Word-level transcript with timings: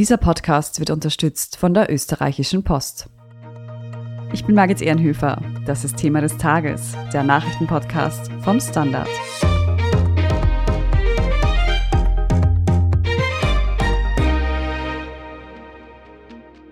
Dieser 0.00 0.16
Podcast 0.16 0.80
wird 0.80 0.88
unterstützt 0.88 1.58
von 1.58 1.74
der 1.74 1.92
österreichischen 1.92 2.64
Post. 2.64 3.10
Ich 4.32 4.46
bin 4.46 4.54
Margit 4.54 4.80
Ehrenhöfer. 4.80 5.42
Das 5.66 5.84
ist 5.84 5.98
Thema 5.98 6.22
des 6.22 6.38
Tages, 6.38 6.96
der 7.12 7.22
Nachrichtenpodcast 7.22 8.32
vom 8.42 8.58
Standard. 8.60 9.10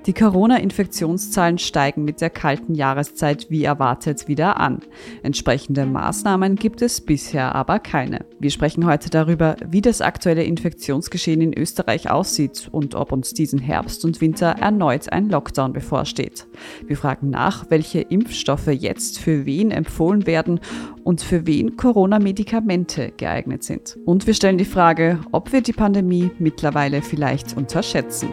Die 0.08 0.14
Corona-Infektionszahlen 0.14 1.58
steigen 1.58 2.02
mit 2.02 2.22
der 2.22 2.30
kalten 2.30 2.74
Jahreszeit 2.74 3.50
wie 3.50 3.64
erwartet 3.64 4.26
wieder 4.26 4.58
an. 4.58 4.80
Entsprechende 5.22 5.84
Maßnahmen 5.84 6.56
gibt 6.56 6.80
es 6.80 7.02
bisher 7.02 7.54
aber 7.54 7.78
keine. 7.78 8.24
Wir 8.38 8.50
sprechen 8.50 8.86
heute 8.86 9.10
darüber, 9.10 9.56
wie 9.68 9.82
das 9.82 10.00
aktuelle 10.00 10.44
Infektionsgeschehen 10.44 11.42
in 11.42 11.52
Österreich 11.52 12.10
aussieht 12.10 12.70
und 12.72 12.94
ob 12.94 13.12
uns 13.12 13.34
diesen 13.34 13.58
Herbst 13.58 14.02
und 14.06 14.22
Winter 14.22 14.56
erneut 14.58 15.12
ein 15.12 15.28
Lockdown 15.28 15.74
bevorsteht. 15.74 16.46
Wir 16.86 16.96
fragen 16.96 17.28
nach, 17.28 17.66
welche 17.68 18.00
Impfstoffe 18.00 18.68
jetzt 18.68 19.18
für 19.18 19.44
wen 19.44 19.70
empfohlen 19.70 20.26
werden 20.26 20.60
und 21.04 21.20
für 21.20 21.46
wen 21.46 21.76
Corona-Medikamente 21.76 23.12
geeignet 23.14 23.62
sind. 23.62 23.98
Und 24.06 24.26
wir 24.26 24.32
stellen 24.32 24.56
die 24.56 24.64
Frage, 24.64 25.20
ob 25.32 25.52
wir 25.52 25.60
die 25.60 25.74
Pandemie 25.74 26.30
mittlerweile 26.38 27.02
vielleicht 27.02 27.58
unterschätzen. 27.58 28.30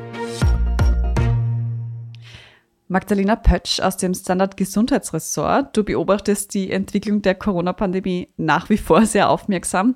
Magdalena 2.88 3.36
Pötsch 3.36 3.80
aus 3.80 3.98
dem 3.98 4.14
Standard 4.14 4.58
Gesundheitsressort. 4.58 5.76
Du 5.76 5.84
beobachtest 5.84 6.54
die 6.54 6.72
Entwicklung 6.72 7.22
der 7.22 7.36
Corona-Pandemie 7.36 8.30
nach 8.38 8.70
wie 8.70 8.78
vor 8.78 9.06
sehr 9.06 9.30
aufmerksam. 9.30 9.96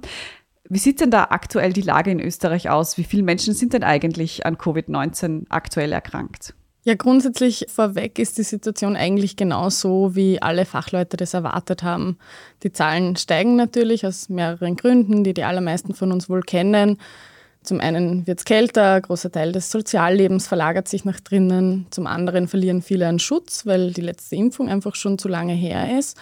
Wie 0.68 0.80
sieht 0.80 1.02
denn 1.02 1.12
da 1.12 1.28
aktuell 1.30 1.74
die 1.74 1.82
Lage 1.82 2.12
in 2.12 2.20
Österreich 2.20 2.70
aus? 2.70 2.98
Wie 2.98 3.04
viele 3.04 3.24
Menschen 3.24 3.54
sind 3.54 3.74
denn 3.74 3.84
eigentlich 3.84 4.46
an 4.46 4.58
Covid-19 4.58 5.46
aktuell 5.50 5.92
erkrankt? 5.92 6.54
Ja, 6.84 6.96
grundsätzlich 6.96 7.66
vorweg 7.68 8.18
ist 8.20 8.38
die 8.38 8.44
Situation 8.44 8.96
eigentlich 8.96 9.36
genauso, 9.36 10.16
wie 10.16 10.42
alle 10.42 10.66
Fachleute 10.66 11.18
das 11.18 11.34
erwartet 11.34 11.84
haben. 11.84 12.18
Die 12.64 12.72
Zahlen 12.72 13.16
steigen 13.16 13.56
natürlich 13.56 14.06
aus 14.06 14.30
mehreren 14.30 14.76
Gründen, 14.76 15.24
die 15.24 15.34
die 15.34 15.44
allermeisten 15.44 15.94
von 15.94 16.12
uns 16.12 16.30
wohl 16.30 16.42
kennen. 16.42 16.98
Zum 17.70 17.82
einen 17.82 18.26
wird 18.26 18.40
es 18.40 18.46
kälter, 18.46 18.94
ein 18.94 19.02
großer 19.04 19.32
Teil 19.32 19.52
des 19.52 19.70
Soziallebens 19.70 20.48
verlagert 20.48 20.88
sich 20.88 21.06
nach 21.06 21.20
drinnen. 21.20 21.86
Zum 21.92 22.08
anderen 22.08 22.48
verlieren 22.48 22.82
viele 22.82 23.08
an 23.08 23.20
Schutz, 23.20 23.64
weil 23.68 23.92
die 23.92 24.02
letzte 24.02 24.38
Impfung 24.38 24.70
einfach 24.70 24.96
schon 24.96 25.20
zu 25.20 25.28
lange 25.28 25.54
her 25.54 26.00
ist. 26.00 26.18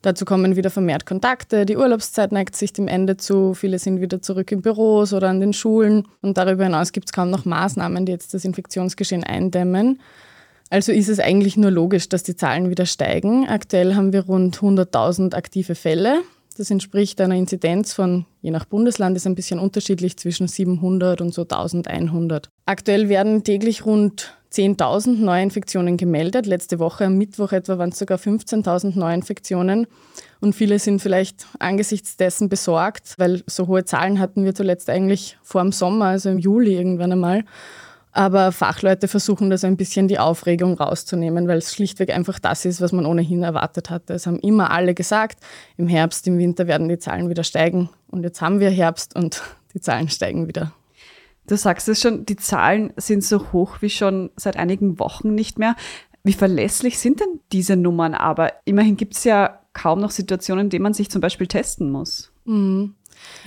Dazu 0.00 0.24
kommen 0.24 0.56
wieder 0.56 0.70
vermehrt 0.70 1.04
Kontakte, 1.04 1.66
die 1.66 1.76
Urlaubszeit 1.76 2.32
neigt 2.32 2.56
sich 2.56 2.72
dem 2.72 2.88
Ende 2.88 3.18
zu, 3.18 3.52
viele 3.52 3.78
sind 3.78 4.00
wieder 4.00 4.22
zurück 4.22 4.50
in 4.50 4.62
Büros 4.62 5.12
oder 5.12 5.28
an 5.28 5.40
den 5.40 5.52
Schulen 5.52 6.08
und 6.22 6.38
darüber 6.38 6.64
hinaus 6.64 6.92
gibt 6.92 7.08
es 7.08 7.12
kaum 7.12 7.28
noch 7.28 7.44
Maßnahmen, 7.44 8.06
die 8.06 8.12
jetzt 8.12 8.32
das 8.32 8.46
Infektionsgeschehen 8.46 9.24
eindämmen. 9.24 10.00
Also 10.70 10.90
ist 10.90 11.10
es 11.10 11.20
eigentlich 11.20 11.58
nur 11.58 11.70
logisch, 11.70 12.08
dass 12.08 12.22
die 12.22 12.34
Zahlen 12.34 12.70
wieder 12.70 12.86
steigen. 12.86 13.46
Aktuell 13.46 13.94
haben 13.94 14.14
wir 14.14 14.24
rund 14.24 14.56
100.000 14.56 15.34
aktive 15.34 15.74
Fälle. 15.74 16.22
Das 16.58 16.72
entspricht 16.72 17.20
einer 17.20 17.36
Inzidenz 17.36 17.92
von, 17.94 18.26
je 18.42 18.50
nach 18.50 18.64
Bundesland, 18.64 19.16
ist 19.16 19.28
ein 19.28 19.36
bisschen 19.36 19.60
unterschiedlich 19.60 20.16
zwischen 20.16 20.48
700 20.48 21.20
und 21.20 21.32
so 21.32 21.42
1100. 21.42 22.48
Aktuell 22.66 23.08
werden 23.08 23.44
täglich 23.44 23.86
rund 23.86 24.34
10.000 24.52 25.18
Neuinfektionen 25.18 25.96
gemeldet. 25.96 26.46
Letzte 26.46 26.80
Woche 26.80 27.04
am 27.04 27.16
Mittwoch 27.16 27.52
etwa 27.52 27.78
waren 27.78 27.90
es 27.90 27.98
sogar 28.00 28.18
15.000 28.18 28.98
Neuinfektionen. 28.98 29.86
Und 30.40 30.56
viele 30.56 30.80
sind 30.80 31.00
vielleicht 31.00 31.46
angesichts 31.60 32.16
dessen 32.16 32.48
besorgt, 32.48 33.14
weil 33.18 33.44
so 33.46 33.68
hohe 33.68 33.84
Zahlen 33.84 34.18
hatten 34.18 34.44
wir 34.44 34.52
zuletzt 34.52 34.90
eigentlich 34.90 35.38
vor 35.42 35.62
dem 35.62 35.70
Sommer, 35.70 36.06
also 36.06 36.28
im 36.28 36.38
Juli 36.38 36.74
irgendwann 36.74 37.12
einmal. 37.12 37.44
Aber 38.18 38.50
Fachleute 38.50 39.06
versuchen 39.06 39.48
das 39.48 39.62
ein 39.62 39.76
bisschen 39.76 40.08
die 40.08 40.18
Aufregung 40.18 40.74
rauszunehmen, 40.74 41.46
weil 41.46 41.58
es 41.58 41.72
schlichtweg 41.72 42.12
einfach 42.12 42.40
das 42.40 42.64
ist, 42.64 42.80
was 42.80 42.90
man 42.90 43.06
ohnehin 43.06 43.44
erwartet 43.44 43.90
hatte. 43.90 44.12
Es 44.12 44.26
haben 44.26 44.40
immer 44.40 44.72
alle 44.72 44.92
gesagt, 44.92 45.38
im 45.76 45.86
Herbst, 45.86 46.26
im 46.26 46.36
Winter 46.36 46.66
werden 46.66 46.88
die 46.88 46.98
Zahlen 46.98 47.30
wieder 47.30 47.44
steigen. 47.44 47.90
Und 48.08 48.24
jetzt 48.24 48.42
haben 48.42 48.58
wir 48.58 48.70
Herbst 48.70 49.14
und 49.14 49.44
die 49.72 49.80
Zahlen 49.80 50.08
steigen 50.08 50.48
wieder. 50.48 50.72
Du 51.46 51.56
sagst 51.56 51.88
es 51.88 52.00
schon, 52.00 52.26
die 52.26 52.34
Zahlen 52.34 52.92
sind 52.96 53.22
so 53.22 53.52
hoch 53.52 53.82
wie 53.82 53.90
schon 53.90 54.30
seit 54.34 54.56
einigen 54.56 54.98
Wochen 54.98 55.36
nicht 55.36 55.60
mehr. 55.60 55.76
Wie 56.24 56.32
verlässlich 56.32 56.98
sind 56.98 57.20
denn 57.20 57.38
diese 57.52 57.76
Nummern 57.76 58.14
aber? 58.14 58.52
Immerhin 58.64 58.96
gibt 58.96 59.14
es 59.14 59.22
ja 59.22 59.60
kaum 59.74 60.00
noch 60.00 60.10
Situationen, 60.10 60.66
in 60.66 60.70
denen 60.70 60.82
man 60.82 60.92
sich 60.92 61.08
zum 61.08 61.20
Beispiel 61.20 61.46
testen 61.46 61.92
muss. 61.92 62.32
Mhm. 62.46 62.96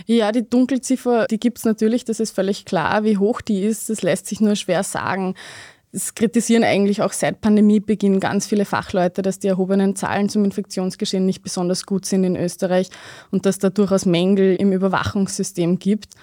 Ja, 0.05 0.31
die 0.31 0.47
Dunkelziffer, 0.49 1.27
die 1.27 1.39
gibt 1.39 1.59
es 1.59 1.65
natürlich, 1.65 2.05
das 2.05 2.19
ist 2.19 2.35
völlig 2.35 2.65
klar. 2.65 3.03
Wie 3.03 3.17
hoch 3.17 3.41
die 3.41 3.63
ist, 3.63 3.89
das 3.89 4.01
lässt 4.01 4.27
sich 4.27 4.41
nur 4.41 4.55
schwer 4.55 4.83
sagen. 4.83 5.35
Es 5.93 6.15
kritisieren 6.15 6.63
eigentlich 6.63 7.01
auch 7.01 7.11
seit 7.11 7.41
Pandemiebeginn 7.41 8.21
ganz 8.21 8.47
viele 8.47 8.63
Fachleute, 8.63 9.21
dass 9.21 9.39
die 9.39 9.49
erhobenen 9.49 9.95
Zahlen 9.95 10.29
zum 10.29 10.45
Infektionsgeschehen 10.45 11.25
nicht 11.25 11.43
besonders 11.43 11.85
gut 11.85 12.05
sind 12.05 12.23
in 12.23 12.37
Österreich 12.37 12.89
und 13.29 13.45
dass 13.45 13.59
da 13.59 13.69
durchaus 13.69 14.05
Mängel 14.05 14.55
im 14.55 14.71
Überwachungssystem 14.71 15.79
gibt. 15.79 16.15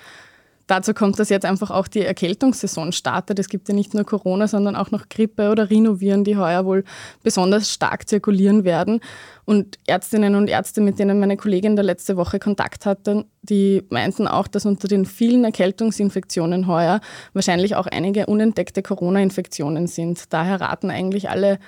Dazu 0.68 0.92
kommt, 0.92 1.18
dass 1.18 1.30
jetzt 1.30 1.46
einfach 1.46 1.70
auch 1.70 1.88
die 1.88 2.02
Erkältungssaison 2.02 2.92
startet. 2.92 3.38
Es 3.38 3.48
gibt 3.48 3.68
ja 3.68 3.74
nicht 3.74 3.94
nur 3.94 4.04
Corona, 4.04 4.46
sondern 4.46 4.76
auch 4.76 4.90
noch 4.90 5.08
Grippe 5.08 5.50
oder 5.50 5.70
Rhinoviren, 5.70 6.24
die 6.24 6.36
heuer 6.36 6.66
wohl 6.66 6.84
besonders 7.22 7.72
stark 7.72 8.06
zirkulieren 8.06 8.64
werden. 8.64 9.00
Und 9.46 9.78
Ärztinnen 9.86 10.34
und 10.34 10.50
Ärzte, 10.50 10.82
mit 10.82 10.98
denen 10.98 11.20
meine 11.20 11.38
Kollegin 11.38 11.74
da 11.74 11.82
letzte 11.82 12.18
Woche 12.18 12.38
Kontakt 12.38 12.84
hatte, 12.84 13.24
die 13.40 13.82
meinten 13.88 14.28
auch, 14.28 14.46
dass 14.46 14.66
unter 14.66 14.88
den 14.88 15.06
vielen 15.06 15.42
Erkältungsinfektionen 15.44 16.66
heuer 16.66 17.00
wahrscheinlich 17.32 17.74
auch 17.74 17.86
einige 17.86 18.26
unentdeckte 18.26 18.82
Corona-Infektionen 18.82 19.86
sind. 19.86 20.34
Daher 20.34 20.60
raten 20.60 20.90
eigentlich 20.90 21.30
alle 21.30 21.58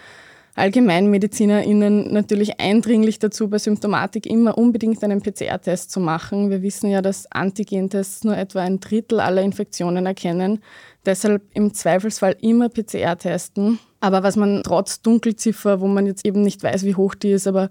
AllgemeinmedizinerInnen 0.60 2.12
natürlich 2.12 2.60
eindringlich 2.60 3.19
dazu, 3.19 3.48
bei 3.48 3.59
Symptomatik 3.59 4.26
immer 4.26 4.56
unbedingt 4.56 5.03
einen 5.03 5.22
PCR-Test 5.22 5.91
zu 5.91 6.00
machen. 6.00 6.50
Wir 6.50 6.62
wissen 6.62 6.91
ja, 6.91 7.03
dass 7.03 7.31
Antigentests 7.32 8.25
nur 8.25 8.37
etwa 8.37 8.60
ein 8.60 8.78
Drittel 8.78 9.20
aller 9.20 9.43
Infektionen 9.43 10.06
erkennen. 10.06 10.60
Deshalb 11.06 11.43
im 11.54 11.75
Zweifelsfall 11.75 12.37
immer 12.41 12.69
PCR 12.69 13.16
testen. 13.16 13.78
Aber 14.00 14.22
was 14.22 14.37
man 14.37 14.62
trotz 14.62 15.03
Dunkelziffer, 15.03 15.81
wo 15.81 15.87
man 15.87 16.06
jetzt 16.06 16.25
eben 16.25 16.43
nicht 16.43 16.62
weiß, 16.62 16.84
wie 16.84 16.94
hoch 16.94 17.15
die 17.15 17.32
ist, 17.32 17.47
aber 17.47 17.70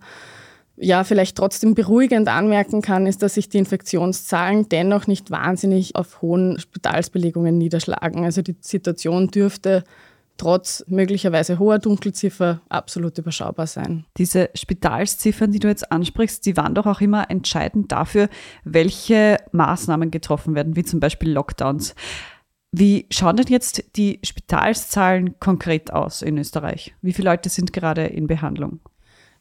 ja, 0.82 1.04
vielleicht 1.04 1.38
trotzdem 1.38 1.76
beruhigend 1.76 2.28
anmerken 2.30 2.82
kann, 2.82 3.06
ist, 3.06 3.22
dass 3.22 3.34
sich 3.34 3.50
die 3.50 3.58
Infektionszahlen 3.58 4.70
dennoch 4.70 5.08
nicht 5.08 5.30
wahnsinnig 5.30 5.96
auf 5.96 6.22
hohen 6.22 6.58
Spitalsbelegungen 6.58 7.58
niederschlagen. 7.58 8.24
Also 8.24 8.42
die 8.42 8.56
Situation 8.62 9.28
dürfte 9.28 9.84
trotz 10.40 10.84
möglicherweise 10.88 11.60
hoher 11.60 11.78
Dunkelziffer 11.78 12.62
absolut 12.70 13.18
überschaubar 13.18 13.68
sein. 13.68 14.06
Diese 14.18 14.50
Spitalsziffern, 14.56 15.52
die 15.52 15.60
du 15.60 15.68
jetzt 15.68 15.92
ansprichst, 15.92 16.46
die 16.46 16.58
waren 16.58 16.74
doch 16.74 16.88
auch 16.88 17.02
immer 17.02 17.30
entscheidend 17.30 17.92
dafür, 17.92 18.30
welche 18.64 19.38
Maßnahmen 19.52 20.10
getroffen 20.10 20.56
werden, 20.56 20.76
wie 20.76 20.84
zum 20.84 21.00
Beispiel 21.00 21.32
Lockdowns. 21.32 21.94
Wie 22.72 23.08
schauen 23.12 23.38
denn 23.38 23.48
jetzt 23.48 23.96
die 23.96 24.20
Spitalszahlen 24.24 25.40
konkret 25.40 25.92
aus 25.92 26.22
in 26.22 26.38
Österreich? 26.38 26.96
Wie 27.02 27.14
viele 27.14 27.30
Leute 27.32 27.50
sind 27.50 27.74
gerade 27.74 28.06
in 28.06 28.28
Behandlung? 28.28 28.80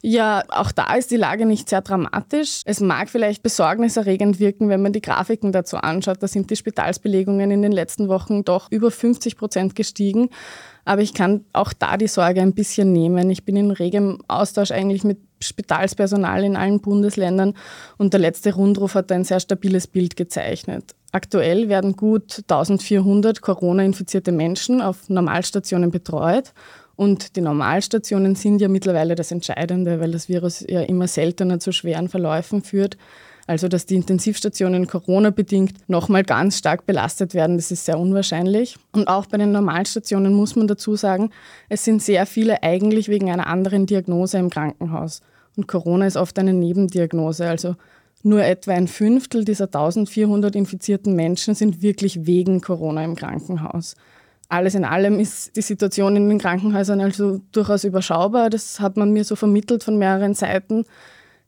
Ja, 0.00 0.44
auch 0.48 0.70
da 0.70 0.94
ist 0.94 1.10
die 1.10 1.16
Lage 1.16 1.44
nicht 1.44 1.68
sehr 1.68 1.80
dramatisch. 1.80 2.62
Es 2.64 2.80
mag 2.80 3.10
vielleicht 3.10 3.42
besorgniserregend 3.42 4.38
wirken, 4.38 4.68
wenn 4.68 4.80
man 4.80 4.92
die 4.92 5.02
Grafiken 5.02 5.50
dazu 5.50 5.76
anschaut. 5.76 6.22
Da 6.22 6.28
sind 6.28 6.50
die 6.50 6.56
Spitalsbelegungen 6.56 7.50
in 7.50 7.62
den 7.62 7.72
letzten 7.72 8.08
Wochen 8.08 8.44
doch 8.44 8.70
über 8.70 8.92
50 8.92 9.36
Prozent 9.36 9.74
gestiegen. 9.74 10.30
Aber 10.84 11.02
ich 11.02 11.14
kann 11.14 11.44
auch 11.52 11.72
da 11.72 11.96
die 11.96 12.06
Sorge 12.06 12.40
ein 12.42 12.54
bisschen 12.54 12.92
nehmen. 12.92 13.28
Ich 13.28 13.44
bin 13.44 13.56
in 13.56 13.72
regem 13.72 14.22
Austausch 14.28 14.70
eigentlich 14.70 15.02
mit 15.02 15.18
Spitalspersonal 15.42 16.44
in 16.44 16.56
allen 16.56 16.80
Bundesländern 16.80 17.54
und 17.96 18.12
der 18.12 18.20
letzte 18.20 18.54
Rundruf 18.54 18.94
hat 18.94 19.10
ein 19.12 19.24
sehr 19.24 19.40
stabiles 19.40 19.86
Bild 19.86 20.16
gezeichnet. 20.16 20.94
Aktuell 21.12 21.68
werden 21.68 21.96
gut 21.96 22.44
1400 22.48 23.40
Corona-infizierte 23.40 24.32
Menschen 24.32 24.80
auf 24.80 25.08
Normalstationen 25.08 25.90
betreut 25.90 26.52
und 26.98 27.36
die 27.36 27.42
Normalstationen 27.42 28.34
sind 28.34 28.60
ja 28.60 28.66
mittlerweile 28.66 29.14
das 29.14 29.30
Entscheidende, 29.30 30.00
weil 30.00 30.10
das 30.10 30.28
Virus 30.28 30.64
ja 30.68 30.80
immer 30.80 31.06
seltener 31.06 31.60
zu 31.60 31.70
schweren 31.70 32.08
Verläufen 32.08 32.60
führt. 32.64 32.98
Also, 33.46 33.68
dass 33.68 33.86
die 33.86 33.94
Intensivstationen 33.94 34.88
Corona-bedingt 34.88 35.88
nochmal 35.88 36.24
ganz 36.24 36.58
stark 36.58 36.86
belastet 36.86 37.34
werden, 37.34 37.56
das 37.56 37.70
ist 37.70 37.84
sehr 37.84 38.00
unwahrscheinlich. 38.00 38.78
Und 38.90 39.06
auch 39.06 39.26
bei 39.26 39.38
den 39.38 39.52
Normalstationen 39.52 40.34
muss 40.34 40.56
man 40.56 40.66
dazu 40.66 40.96
sagen, 40.96 41.30
es 41.68 41.84
sind 41.84 42.02
sehr 42.02 42.26
viele 42.26 42.64
eigentlich 42.64 43.08
wegen 43.08 43.30
einer 43.30 43.46
anderen 43.46 43.86
Diagnose 43.86 44.38
im 44.38 44.50
Krankenhaus. 44.50 45.20
Und 45.56 45.68
Corona 45.68 46.04
ist 46.04 46.16
oft 46.16 46.36
eine 46.40 46.52
Nebendiagnose. 46.52 47.48
Also 47.48 47.76
nur 48.24 48.42
etwa 48.42 48.72
ein 48.72 48.88
Fünftel 48.88 49.44
dieser 49.44 49.66
1400 49.66 50.56
infizierten 50.56 51.14
Menschen 51.14 51.54
sind 51.54 51.80
wirklich 51.80 52.26
wegen 52.26 52.60
Corona 52.60 53.04
im 53.04 53.14
Krankenhaus 53.14 53.94
alles 54.48 54.74
in 54.74 54.84
allem 54.84 55.20
ist 55.20 55.56
die 55.56 55.62
Situation 55.62 56.16
in 56.16 56.28
den 56.28 56.38
Krankenhäusern 56.38 57.00
also 57.00 57.40
durchaus 57.52 57.84
überschaubar. 57.84 58.50
Das 58.50 58.80
hat 58.80 58.96
man 58.96 59.12
mir 59.12 59.24
so 59.24 59.36
vermittelt 59.36 59.84
von 59.84 59.98
mehreren 59.98 60.34
Seiten. 60.34 60.84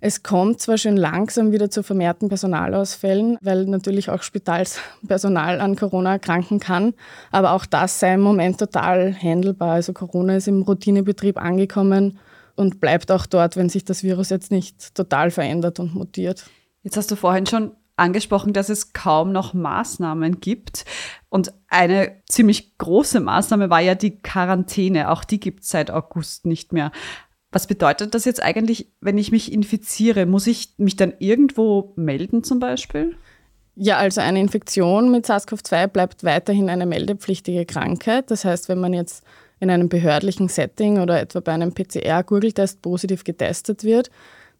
Es 0.02 0.22
kommt 0.22 0.60
zwar 0.60 0.78
schon 0.78 0.96
langsam 0.96 1.52
wieder 1.52 1.70
zu 1.70 1.82
vermehrten 1.82 2.28
Personalausfällen, 2.28 3.36
weil 3.42 3.66
natürlich 3.66 4.08
auch 4.08 4.22
Spitalspersonal 4.22 5.60
an 5.60 5.76
Corona 5.76 6.12
erkranken 6.12 6.58
kann, 6.58 6.94
aber 7.30 7.52
auch 7.52 7.66
das 7.66 8.00
sei 8.00 8.14
im 8.14 8.22
Moment 8.22 8.58
total 8.58 9.14
handelbar. 9.14 9.72
Also 9.72 9.92
Corona 9.92 10.36
ist 10.36 10.48
im 10.48 10.62
Routinebetrieb 10.62 11.36
angekommen 11.36 12.18
und 12.56 12.80
bleibt 12.80 13.12
auch 13.12 13.26
dort, 13.26 13.56
wenn 13.56 13.68
sich 13.68 13.84
das 13.84 14.02
Virus 14.02 14.30
jetzt 14.30 14.50
nicht 14.50 14.94
total 14.94 15.30
verändert 15.30 15.80
und 15.80 15.94
mutiert. 15.94 16.46
Jetzt 16.82 16.96
hast 16.96 17.10
du 17.10 17.16
vorhin 17.16 17.46
schon 17.46 17.72
angesprochen, 18.00 18.52
dass 18.52 18.68
es 18.68 18.92
kaum 18.92 19.32
noch 19.32 19.54
Maßnahmen 19.54 20.40
gibt. 20.40 20.84
Und 21.28 21.52
eine 21.68 22.16
ziemlich 22.28 22.76
große 22.78 23.20
Maßnahme 23.20 23.70
war 23.70 23.80
ja 23.80 23.94
die 23.94 24.18
Quarantäne. 24.18 25.10
Auch 25.10 25.22
die 25.22 25.38
gibt 25.38 25.62
es 25.62 25.70
seit 25.70 25.90
August 25.90 26.46
nicht 26.46 26.72
mehr. 26.72 26.90
Was 27.52 27.66
bedeutet 27.66 28.14
das 28.14 28.24
jetzt 28.24 28.42
eigentlich, 28.42 28.92
wenn 29.00 29.18
ich 29.18 29.32
mich 29.32 29.52
infiziere? 29.52 30.26
Muss 30.26 30.46
ich 30.46 30.74
mich 30.76 30.96
dann 30.96 31.14
irgendwo 31.18 31.92
melden 31.96 32.44
zum 32.44 32.60
Beispiel? 32.60 33.16
Ja, 33.76 33.96
also 33.96 34.20
eine 34.20 34.40
Infektion 34.40 35.10
mit 35.10 35.26
SARS-CoV-2 35.26 35.86
bleibt 35.86 36.24
weiterhin 36.24 36.68
eine 36.68 36.86
meldepflichtige 36.86 37.64
Krankheit. 37.64 38.30
Das 38.30 38.44
heißt, 38.44 38.68
wenn 38.68 38.80
man 38.80 38.92
jetzt 38.92 39.24
in 39.58 39.70
einem 39.70 39.88
behördlichen 39.88 40.48
Setting 40.48 40.98
oder 40.98 41.20
etwa 41.20 41.40
bei 41.40 41.52
einem 41.52 41.72
PCR-Gurgeltest 41.72 42.82
positiv 42.82 43.24
getestet 43.24 43.84
wird, 43.84 44.10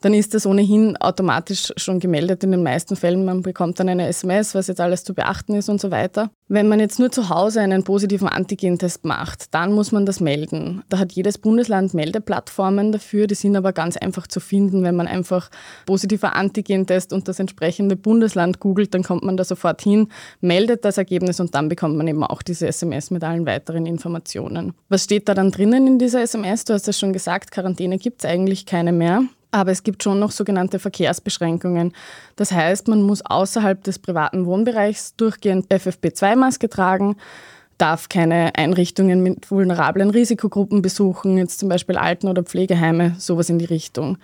dann 0.01 0.15
ist 0.15 0.35
das 0.35 0.47
ohnehin 0.47 0.97
automatisch 0.97 1.73
schon 1.77 2.01
gemeldet 2.01 2.43
in 2.43 2.51
den 2.51 2.63
meisten 2.63 2.97
Fällen. 2.97 3.25
Man 3.25 3.43
bekommt 3.43 3.79
dann 3.79 3.89
eine 3.89 4.07
SMS, 4.09 4.55
was 4.55 4.67
jetzt 4.67 4.81
alles 4.81 5.05
zu 5.05 5.15
beachten 5.15 5.55
ist 5.55 5.69
und 5.69 5.81
so 5.81 5.91
weiter. 5.91 6.31
Wenn 6.49 6.69
man 6.69 6.81
jetzt 6.81 6.99
nur 6.99 7.13
zu 7.13 7.29
Hause 7.29 7.61
einen 7.61 7.85
positiven 7.85 8.27
Antigentest 8.27 9.05
macht, 9.05 9.55
dann 9.55 9.73
muss 9.73 9.93
man 9.93 10.05
das 10.05 10.19
melden. 10.19 10.83
Da 10.89 10.99
hat 10.99 11.13
jedes 11.13 11.39
Bundesland 11.39 11.95
Meldeplattformen 11.95 12.93
dafür, 12.93 13.27
die 13.27 13.37
sind 13.37 13.55
aber 13.57 13.73
ganz 13.73 13.97
einfach 13.97 14.27
zu 14.27 14.41
finden. 14.41 14.83
Wenn 14.83 14.97
man 14.97 15.07
einfach 15.07 15.51
positiver 15.87 16.35
Antigentest 16.35 17.13
und 17.13 17.29
das 17.29 17.39
entsprechende 17.39 17.95
Bundesland 17.95 18.59
googelt, 18.59 18.95
dann 18.95 19.05
kommt 19.05 19.23
man 19.23 19.37
da 19.37 19.45
sofort 19.45 19.83
hin, 19.83 20.09
meldet 20.41 20.85
das 20.85 20.99
Ergebnis 20.99 21.39
und 21.39 21.55
dann 21.55 21.69
bekommt 21.69 21.97
man 21.97 22.09
eben 22.09 22.25
auch 22.25 22.43
diese 22.43 22.67
SMS 22.67 23.11
mit 23.11 23.23
allen 23.23 23.47
weiteren 23.47 23.87
Informationen. 23.87 24.73
Was 24.89 25.05
steht 25.05 25.29
da 25.29 25.35
dann 25.35 25.53
drinnen 25.53 25.87
in 25.87 25.99
dieser 25.99 26.23
SMS? 26.23 26.65
Du 26.65 26.73
hast 26.73 26.87
ja 26.87 26.93
schon 26.93 27.13
gesagt, 27.13 27.53
Quarantäne 27.53 27.99
gibt 27.99 28.25
es 28.25 28.29
eigentlich 28.29 28.67
keine 28.67 28.93
mehr. 28.93 29.23
Aber 29.51 29.73
es 29.73 29.83
gibt 29.83 30.03
schon 30.03 30.21
noch 30.21 30.31
sogenannte 30.31 30.79
Verkehrsbeschränkungen. 30.79 31.93
Das 32.37 32.53
heißt, 32.53 32.89
man 32.89 33.03
muss 33.03 33.25
außerhalb 33.25 33.83
des 33.83 33.99
privaten 33.99 34.47
Wohnbereichs 34.47 35.17
durchgehend 35.17 35.67
FFP2-Maske 35.69 36.69
tragen, 36.69 37.17
darf 37.79 38.09
keine 38.09 38.55
Einrichtungen 38.55 39.23
mit 39.23 39.51
vulnerablen 39.51 40.11
Risikogruppen 40.11 40.83
besuchen, 40.83 41.39
jetzt 41.39 41.59
zum 41.59 41.69
Beispiel 41.69 41.97
Alten- 41.97 42.29
oder 42.29 42.43
Pflegeheime, 42.43 43.17
sowas 43.19 43.49
in 43.49 43.59
die 43.59 43.65
Richtung. 43.65 44.19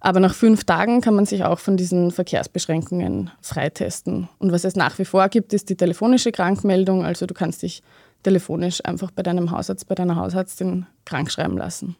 Aber 0.00 0.20
nach 0.20 0.34
fünf 0.34 0.64
Tagen 0.64 1.00
kann 1.00 1.14
man 1.14 1.26
sich 1.26 1.44
auch 1.44 1.58
von 1.58 1.76
diesen 1.76 2.12
Verkehrsbeschränkungen 2.12 3.30
freitesten. 3.40 4.28
Und 4.38 4.52
was 4.52 4.64
es 4.64 4.76
nach 4.76 4.98
wie 4.98 5.04
vor 5.04 5.28
gibt, 5.28 5.52
ist 5.52 5.70
die 5.70 5.76
telefonische 5.76 6.30
Krankmeldung. 6.30 7.04
Also 7.04 7.26
du 7.26 7.34
kannst 7.34 7.62
dich 7.62 7.82
telefonisch 8.22 8.84
einfach 8.84 9.10
bei 9.10 9.22
deinem 9.22 9.50
Hausarzt, 9.50 9.88
bei 9.88 9.94
deiner 9.94 10.16
Hausärztin 10.16 10.86
krank 11.04 11.30
schreiben 11.30 11.56
lassen. 11.56 11.96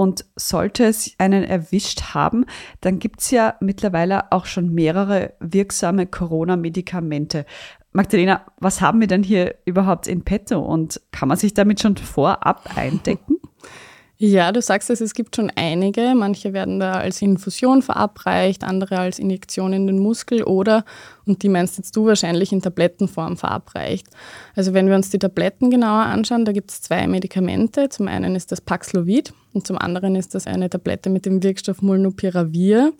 Und 0.00 0.24
sollte 0.34 0.84
es 0.84 1.14
einen 1.18 1.44
erwischt 1.44 2.14
haben, 2.14 2.46
dann 2.80 2.98
gibt 3.00 3.20
es 3.20 3.30
ja 3.32 3.56
mittlerweile 3.60 4.32
auch 4.32 4.46
schon 4.46 4.72
mehrere 4.72 5.34
wirksame 5.40 6.06
Corona-Medikamente. 6.06 7.44
Magdalena, 7.92 8.46
was 8.56 8.80
haben 8.80 9.00
wir 9.00 9.08
denn 9.08 9.22
hier 9.22 9.56
überhaupt 9.66 10.06
in 10.06 10.24
petto 10.24 10.58
und 10.58 11.02
kann 11.12 11.28
man 11.28 11.36
sich 11.36 11.52
damit 11.52 11.82
schon 11.82 11.98
vorab 11.98 12.78
eindecken? 12.78 13.36
Ja, 14.22 14.52
du 14.52 14.60
sagst 14.60 14.90
es, 14.90 15.00
es 15.00 15.14
gibt 15.14 15.34
schon 15.34 15.50
einige. 15.56 16.12
Manche 16.14 16.52
werden 16.52 16.78
da 16.78 16.92
als 16.92 17.22
Infusion 17.22 17.80
verabreicht, 17.80 18.64
andere 18.64 18.98
als 18.98 19.18
Injektion 19.18 19.72
in 19.72 19.86
den 19.86 19.98
Muskel 19.98 20.42
oder, 20.42 20.84
und 21.24 21.42
die 21.42 21.48
meinst 21.48 21.78
jetzt 21.78 21.96
du 21.96 22.04
wahrscheinlich, 22.04 22.52
in 22.52 22.60
Tablettenform 22.60 23.38
verabreicht. 23.38 24.08
Also 24.54 24.74
wenn 24.74 24.88
wir 24.88 24.94
uns 24.94 25.08
die 25.08 25.18
Tabletten 25.18 25.70
genauer 25.70 26.02
anschauen, 26.02 26.44
da 26.44 26.52
gibt 26.52 26.70
es 26.70 26.82
zwei 26.82 27.06
Medikamente. 27.06 27.88
Zum 27.88 28.08
einen 28.08 28.36
ist 28.36 28.52
das 28.52 28.60
Paxlovid 28.60 29.32
und 29.54 29.66
zum 29.66 29.78
anderen 29.78 30.14
ist 30.16 30.34
das 30.34 30.46
eine 30.46 30.68
Tablette 30.68 31.08
mit 31.08 31.24
dem 31.24 31.42
Wirkstoff 31.42 31.80
Molnupiravir. 31.80 32.92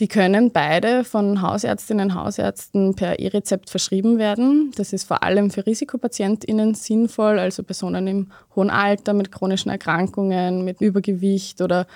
Die 0.00 0.08
können 0.08 0.50
beide 0.50 1.04
von 1.04 1.40
Hausärztinnen 1.40 2.10
und 2.10 2.14
Hausärzten 2.16 2.94
per 2.94 3.20
E-Rezept 3.20 3.70
verschrieben 3.70 4.18
werden. 4.18 4.72
Das 4.76 4.92
ist 4.92 5.06
vor 5.06 5.22
allem 5.22 5.50
für 5.50 5.66
Risikopatientinnen 5.66 6.74
sinnvoll, 6.74 7.38
also 7.38 7.62
Personen 7.62 8.06
im 8.08 8.32
hohen 8.56 8.70
Alter 8.70 9.12
mit 9.12 9.30
chronischen 9.30 9.70
Erkrankungen, 9.70 10.64
mit 10.64 10.80
Übergewicht 10.80 11.60
oder 11.60 11.86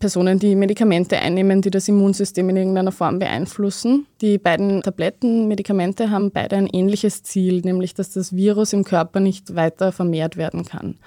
Personen, 0.00 0.40
die 0.40 0.56
Medikamente 0.56 1.18
einnehmen, 1.18 1.62
die 1.62 1.70
das 1.70 1.88
Immunsystem 1.88 2.48
in 2.50 2.56
irgendeiner 2.56 2.92
Form 2.92 3.20
beeinflussen. 3.20 4.06
Die 4.20 4.38
beiden 4.38 4.82
Tablettenmedikamente 4.82 6.10
haben 6.10 6.32
beide 6.32 6.56
ein 6.56 6.66
ähnliches 6.66 7.22
Ziel, 7.22 7.60
nämlich 7.60 7.94
dass 7.94 8.10
das 8.10 8.34
Virus 8.34 8.72
im 8.72 8.82
Körper 8.82 9.20
nicht 9.20 9.54
weiter 9.54 9.92
vermehrt 9.92 10.36
werden 10.36 10.64
kann. 10.64 10.98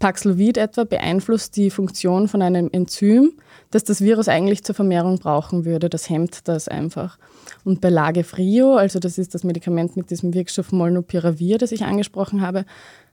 Paxlovid 0.00 0.58
etwa 0.58 0.84
beeinflusst 0.84 1.56
die 1.56 1.70
Funktion 1.70 2.28
von 2.28 2.42
einem 2.42 2.68
Enzym, 2.70 3.32
das 3.76 3.84
das 3.84 4.00
Virus 4.00 4.28
eigentlich 4.28 4.64
zur 4.64 4.74
Vermehrung 4.74 5.18
brauchen 5.18 5.66
würde. 5.66 5.90
Das 5.90 6.08
hemmt 6.08 6.48
das 6.48 6.66
einfach. 6.66 7.18
Und 7.64 7.80
bei 7.82 7.90
Lagefrio, 7.90 8.74
also 8.74 8.98
das 8.98 9.18
ist 9.18 9.34
das 9.34 9.44
Medikament 9.44 9.96
mit 9.96 10.10
diesem 10.10 10.32
Wirkstoff 10.32 10.72
Molnupiravir, 10.72 11.58
das 11.58 11.72
ich 11.72 11.84
angesprochen 11.84 12.40
habe, 12.40 12.64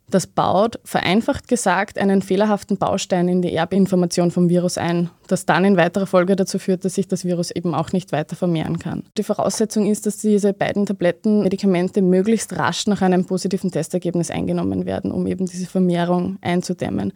das 0.09 0.27
baut, 0.27 0.79
vereinfacht 0.83 1.47
gesagt, 1.47 1.97
einen 1.97 2.21
fehlerhaften 2.21 2.77
Baustein 2.77 3.27
in 3.27 3.41
die 3.41 3.53
Erbinformation 3.53 4.31
vom 4.31 4.49
Virus 4.49 4.77
ein, 4.77 5.09
das 5.27 5.45
dann 5.45 5.65
in 5.65 5.77
weiterer 5.77 6.05
Folge 6.05 6.35
dazu 6.35 6.59
führt, 6.59 6.85
dass 6.85 6.95
sich 6.95 7.07
das 7.07 7.25
Virus 7.25 7.51
eben 7.51 7.73
auch 7.73 7.91
nicht 7.93 8.11
weiter 8.11 8.35
vermehren 8.35 8.79
kann. 8.79 9.03
Die 9.17 9.23
Voraussetzung 9.23 9.89
ist, 9.89 10.05
dass 10.05 10.17
diese 10.17 10.53
beiden 10.53 10.85
Tablettenmedikamente 10.85 12.01
möglichst 12.01 12.57
rasch 12.57 12.85
nach 12.87 13.01
einem 13.01 13.25
positiven 13.25 13.71
Testergebnis 13.71 14.29
eingenommen 14.29 14.85
werden, 14.85 15.11
um 15.11 15.25
eben 15.25 15.45
diese 15.45 15.67
Vermehrung 15.67 16.37
einzudämmen. 16.41 17.13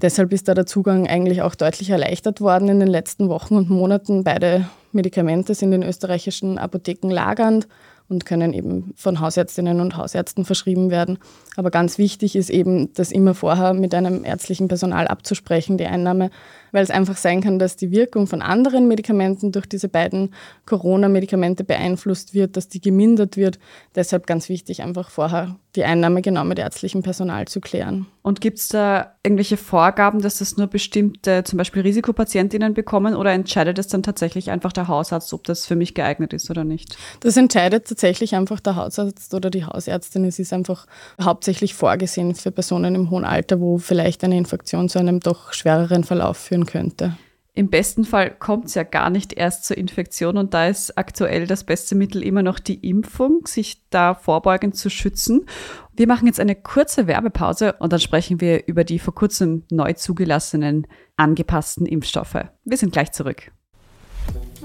Deshalb 0.00 0.32
ist 0.32 0.46
da 0.46 0.54
der 0.54 0.66
Zugang 0.66 1.08
eigentlich 1.08 1.42
auch 1.42 1.56
deutlich 1.56 1.90
erleichtert 1.90 2.40
worden 2.40 2.68
in 2.68 2.78
den 2.78 2.88
letzten 2.88 3.28
Wochen 3.28 3.56
und 3.56 3.68
Monaten. 3.68 4.22
Beide 4.22 4.68
Medikamente 4.92 5.54
sind 5.54 5.72
in 5.72 5.82
österreichischen 5.82 6.56
Apotheken 6.56 7.10
lagernd 7.10 7.66
und 8.08 8.24
können 8.24 8.52
eben 8.52 8.92
von 8.96 9.20
Hausärztinnen 9.20 9.80
und 9.80 9.96
Hausärzten 9.96 10.44
verschrieben 10.44 10.90
werden. 10.90 11.18
Aber 11.56 11.70
ganz 11.70 11.98
wichtig 11.98 12.36
ist 12.36 12.48
eben, 12.48 12.92
das 12.94 13.10
immer 13.10 13.34
vorher 13.34 13.74
mit 13.74 13.94
einem 13.94 14.24
ärztlichen 14.24 14.68
Personal 14.68 15.08
abzusprechen, 15.08 15.78
die 15.78 15.86
Einnahme, 15.86 16.30
weil 16.72 16.82
es 16.82 16.90
einfach 16.90 17.16
sein 17.16 17.40
kann, 17.40 17.58
dass 17.58 17.76
die 17.76 17.90
Wirkung 17.90 18.26
von 18.26 18.42
anderen 18.42 18.88
Medikamenten 18.88 19.52
durch 19.52 19.66
diese 19.66 19.88
beiden 19.88 20.34
Corona-Medikamente 20.66 21.64
beeinflusst 21.64 22.34
wird, 22.34 22.56
dass 22.56 22.68
die 22.68 22.80
gemindert 22.80 23.36
wird. 23.36 23.58
Deshalb 23.94 24.26
ganz 24.26 24.48
wichtig, 24.48 24.82
einfach 24.82 25.10
vorher 25.10 25.56
die 25.76 25.84
Einnahme 25.84 26.22
genau 26.22 26.44
mit 26.44 26.58
ärztlichem 26.58 27.02
Personal 27.02 27.46
zu 27.46 27.60
klären. 27.60 28.06
Und 28.22 28.40
gibt 28.40 28.58
es 28.58 28.68
da 28.68 29.14
irgendwelche 29.22 29.56
Vorgaben, 29.56 30.20
dass 30.20 30.38
das 30.38 30.56
nur 30.56 30.66
bestimmte, 30.66 31.44
zum 31.44 31.56
Beispiel 31.56 31.82
Risikopatientinnen 31.82 32.74
bekommen 32.74 33.14
oder 33.14 33.32
entscheidet 33.32 33.78
es 33.78 33.86
dann 33.86 34.02
tatsächlich 34.02 34.50
einfach 34.50 34.72
der 34.72 34.88
Hausarzt, 34.88 35.32
ob 35.32 35.44
das 35.44 35.66
für 35.66 35.76
mich 35.76 35.94
geeignet 35.94 36.32
ist 36.32 36.50
oder 36.50 36.64
nicht? 36.64 36.96
Das 37.20 37.36
entscheidet 37.36 37.86
tatsächlich 37.86 38.34
einfach 38.34 38.60
der 38.60 38.76
Hausarzt 38.76 39.32
oder 39.34 39.50
die 39.50 39.64
Hausärztin. 39.64 40.24
Es 40.24 40.38
ist 40.38 40.52
einfach 40.52 40.86
hauptsächlich 41.22 41.74
vorgesehen 41.74 42.34
für 42.34 42.50
Personen 42.50 42.94
im 42.94 43.10
hohen 43.10 43.24
Alter, 43.24 43.60
wo 43.60 43.78
vielleicht 43.78 44.24
eine 44.24 44.36
Infektion 44.36 44.88
zu 44.88 44.98
einem 44.98 45.20
doch 45.20 45.52
schwereren 45.52 46.04
Verlauf 46.04 46.38
führen 46.38 46.57
könnte. 46.66 47.16
Im 47.58 47.70
besten 47.70 48.04
Fall 48.04 48.30
kommt 48.30 48.66
es 48.66 48.76
ja 48.76 48.84
gar 48.84 49.10
nicht 49.10 49.32
erst 49.32 49.64
zur 49.64 49.76
Infektion 49.76 50.36
und 50.36 50.54
da 50.54 50.68
ist 50.68 50.96
aktuell 50.96 51.48
das 51.48 51.64
beste 51.64 51.96
Mittel 51.96 52.22
immer 52.22 52.44
noch 52.44 52.60
die 52.60 52.88
Impfung, 52.88 53.48
sich 53.48 53.82
da 53.90 54.14
vorbeugend 54.14 54.76
zu 54.76 54.90
schützen. 54.90 55.44
Wir 55.92 56.06
machen 56.06 56.28
jetzt 56.28 56.38
eine 56.38 56.54
kurze 56.54 57.08
Werbepause 57.08 57.72
und 57.80 57.92
dann 57.92 57.98
sprechen 57.98 58.40
wir 58.40 58.68
über 58.68 58.84
die 58.84 59.00
vor 59.00 59.12
kurzem 59.12 59.64
neu 59.72 59.94
zugelassenen 59.94 60.86
angepassten 61.16 61.84
Impfstoffe. 61.84 62.36
Wir 62.64 62.76
sind 62.76 62.92
gleich 62.92 63.10
zurück. 63.10 63.50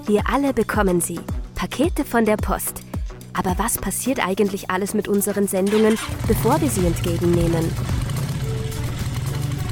Wir 0.05 0.21
alle 0.31 0.53
bekommen 0.53 1.01
sie. 1.01 1.19
Pakete 1.55 2.05
von 2.05 2.25
der 2.25 2.37
Post. 2.37 2.83
Aber 3.33 3.55
was 3.57 3.79
passiert 3.79 4.23
eigentlich 4.23 4.69
alles 4.69 4.93
mit 4.93 5.07
unseren 5.07 5.47
Sendungen, 5.47 5.97
bevor 6.27 6.61
wir 6.61 6.69
sie 6.69 6.85
entgegennehmen? 6.85 7.65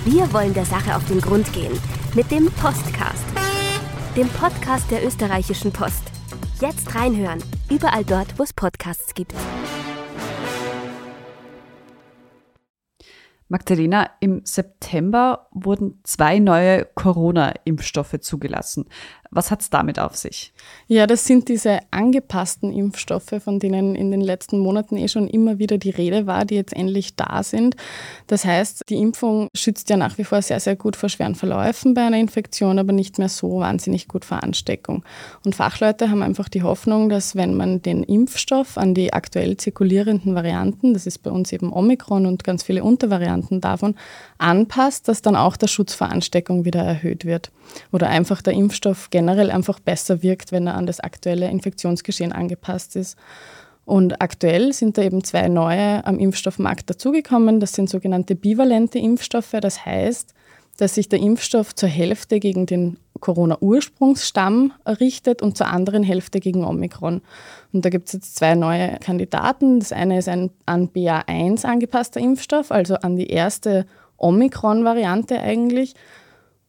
Wir 0.06 0.34
wollen 0.34 0.56
der 0.56 0.66
Sache 0.66 0.96
auf 0.96 1.06
den 1.06 1.22
Grund 1.22 1.54
gehen 1.54 1.80
mit 2.13 2.30
dem 2.30 2.51
Postcast, 2.51 3.25
dem 4.18 4.27
Podcast 4.27 4.91
der 4.91 5.06
österreichischen 5.06 5.72
Post. 5.72 6.12
Jetzt 6.60 6.94
reinhören, 6.94 7.41
überall 7.70 8.03
dort, 8.03 8.38
wo 8.38 8.44
es 8.44 8.51
Podcasts 8.51 9.13
gibt. 9.13 9.34
Magdalena, 13.48 14.10
im 14.20 14.41
September 14.46 15.48
wurden 15.51 16.00
zwei 16.03 16.39
neue 16.39 16.86
Corona-Impfstoffe 16.96 18.20
zugelassen. 18.20 18.86
Was 19.34 19.50
hat 19.50 19.62
es 19.62 19.70
damit 19.70 19.98
auf 19.98 20.18
sich? 20.18 20.52
Ja, 20.88 21.08
das 21.08 21.26
sind 21.26 21.48
diese 21.48 21.80
angepassten 21.90 22.74
Impfstoffe, 22.74 23.34
von 23.42 23.60
denen 23.60 23.96
in 23.96 24.12
den 24.12 24.20
letzten 24.20 24.60
Monaten 24.60 24.98
eh 24.98 25.08
schon 25.08 25.30
immer 25.30 25.58
wieder 25.58 25.78
die 25.78 25.90
Rede 25.90 26.28
war, 26.28 26.44
die 26.44 26.56
jetzt 26.56 26.74
endlich 26.74 27.16
da 27.16 27.42
sind. 27.42 27.78
Das 28.28 28.44
heißt, 28.44 28.82
die 28.90 28.98
Impfung 28.98 29.48
schützt 29.56 29.90
ja 29.90 29.96
nach 29.96 30.18
wie 30.18 30.26
vor 30.26 30.42
sehr, 30.42 30.60
sehr 30.60 30.76
gut 30.76 30.98
vor 30.98 31.08
schweren 31.08 31.36
Verläufen 31.36 31.94
bei 31.94 32.06
einer 32.06 32.18
Infektion, 32.18 32.78
aber 32.78 32.92
nicht 32.92 33.20
mehr 33.20 33.30
so 33.30 33.60
wahnsinnig 33.62 34.10
gut 34.10 34.26
vor 34.26 34.44
Ansteckung. 34.44 35.06
Und 35.46 35.56
Fachleute 35.56 36.10
haben 36.10 36.24
einfach 36.24 36.50
die 36.50 36.64
Hoffnung, 36.64 37.08
dass 37.08 37.34
wenn 37.34 37.56
man 37.56 37.82
den 37.82 38.04
Impfstoff 38.04 38.78
an 38.78 38.94
die 38.94 39.14
aktuell 39.14 39.56
zirkulierenden 39.56 40.36
Varianten, 40.36 40.94
das 40.94 41.08
ist 41.08 41.20
bei 41.20 41.32
uns 41.32 41.54
eben 41.54 41.72
Omikron 41.72 42.26
und 42.26 42.44
ganz 42.44 42.64
viele 42.64 42.84
Untervarianten 42.84 43.62
davon, 43.62 43.96
anpasst, 44.40 45.08
dass 45.08 45.22
dann 45.22 45.38
auch 45.38 45.56
der 45.56 45.68
Schutz 45.68 45.94
vor 45.94 46.10
Ansteckung 46.10 46.66
wieder 46.66 46.82
erhöht 46.82 47.24
wird. 47.24 47.50
Oder 47.94 48.10
einfach 48.10 48.42
der 48.42 48.54
Impfstoff 48.54 49.10
generell 49.22 49.51
einfach 49.51 49.80
besser 49.80 50.24
wirkt, 50.24 50.51
wenn 50.51 50.66
er 50.66 50.74
an 50.74 50.88
das 50.88 51.00
aktuelle 51.00 51.48
Infektionsgeschehen 51.48 52.32
angepasst 52.32 52.96
ist. 52.96 53.18
Und 53.86 54.20
aktuell 54.20 54.74
sind 54.74 54.98
da 54.98 55.04
eben 55.04 55.24
zwei 55.24 55.48
neue 55.48 56.04
am 56.08 56.18
Impfstoffmarkt 56.18 56.90
dazugekommen. 56.90 57.60
Das 57.60 57.74
sind 57.74 57.88
sogenannte 57.88 58.34
bivalente 58.34 58.98
Impfstoffe. 58.98 59.56
Das 59.62 59.86
heißt, 59.86 60.34
dass 60.78 60.96
sich 60.96 61.08
der 61.08 61.20
Impfstoff 61.20 61.75
zur 61.75 61.90
Hälfte 61.90 62.40
gegen 62.40 62.66
den 62.66 62.98
Corona-Ursprungsstamm 63.20 64.74
richtet 64.88 65.44
und 65.44 65.56
zur 65.56 65.68
anderen 65.68 66.01
Hälfte 66.01 66.40
gegen 66.40 66.63
Omikron. 66.63 67.22
Und 67.72 67.86
da 67.86 67.90
gibt 67.90 68.08
es 68.08 68.13
jetzt 68.13 68.36
zwei 68.36 68.56
neue 68.56 68.98
Kandidaten. 68.98 69.80
Das 69.80 69.92
eine 69.92 70.18
ist 70.18 70.30
ein 70.30 70.50
an 70.66 70.90
BA1 70.90 71.66
angepasster 71.66 72.20
Impfstoff, 72.20 72.72
also 72.72 72.96
an 72.96 73.18
die 73.18 73.28
erste 73.28 73.86
Omikron-Variante 74.18 75.40
eigentlich. 75.40 75.94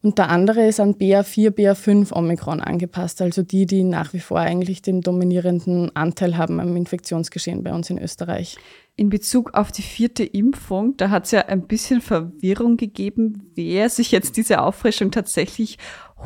Und 0.03 0.17
der 0.17 0.29
andere 0.29 0.67
ist 0.67 0.81
an 0.81 0.95
BA4, 0.95 1.51
BA5 1.51 2.11
Omikron 2.11 2.59
angepasst, 2.59 3.21
also 3.21 3.41
die, 3.41 3.65
die 3.65 3.85
nach 3.85 4.11
wie 4.11 4.19
vor 4.19 4.37
eigentlich 4.37 4.81
den 4.81 4.99
dominierenden 4.99 5.95
Anteil 5.95 6.37
haben 6.37 6.59
am 6.59 6.75
Infektionsgeschehen 6.75 7.63
bei 7.63 7.73
uns 7.73 7.89
in 7.89 7.97
Österreich. 7.97 8.57
In 8.97 9.07
Bezug 9.07 9.53
auf 9.53 9.71
die 9.71 9.81
vierte 9.81 10.25
Impfung, 10.25 10.97
da 10.97 11.09
hat 11.09 11.23
es 11.23 11.31
ja 11.31 11.45
ein 11.45 11.67
bisschen 11.67 12.01
Verwirrung 12.01 12.75
gegeben, 12.75 13.49
wer 13.55 13.87
sich 13.87 14.11
jetzt 14.11 14.35
diese 14.35 14.61
Auffrischung 14.61 15.09
tatsächlich 15.09 15.77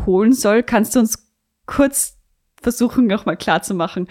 holen 0.07 0.33
soll. 0.33 0.63
Kannst 0.63 0.95
du 0.95 0.99
uns 0.99 1.31
kurz 1.67 2.17
versuchen, 2.59 3.05
nochmal 3.05 3.37
klarzumachen, 3.37 4.07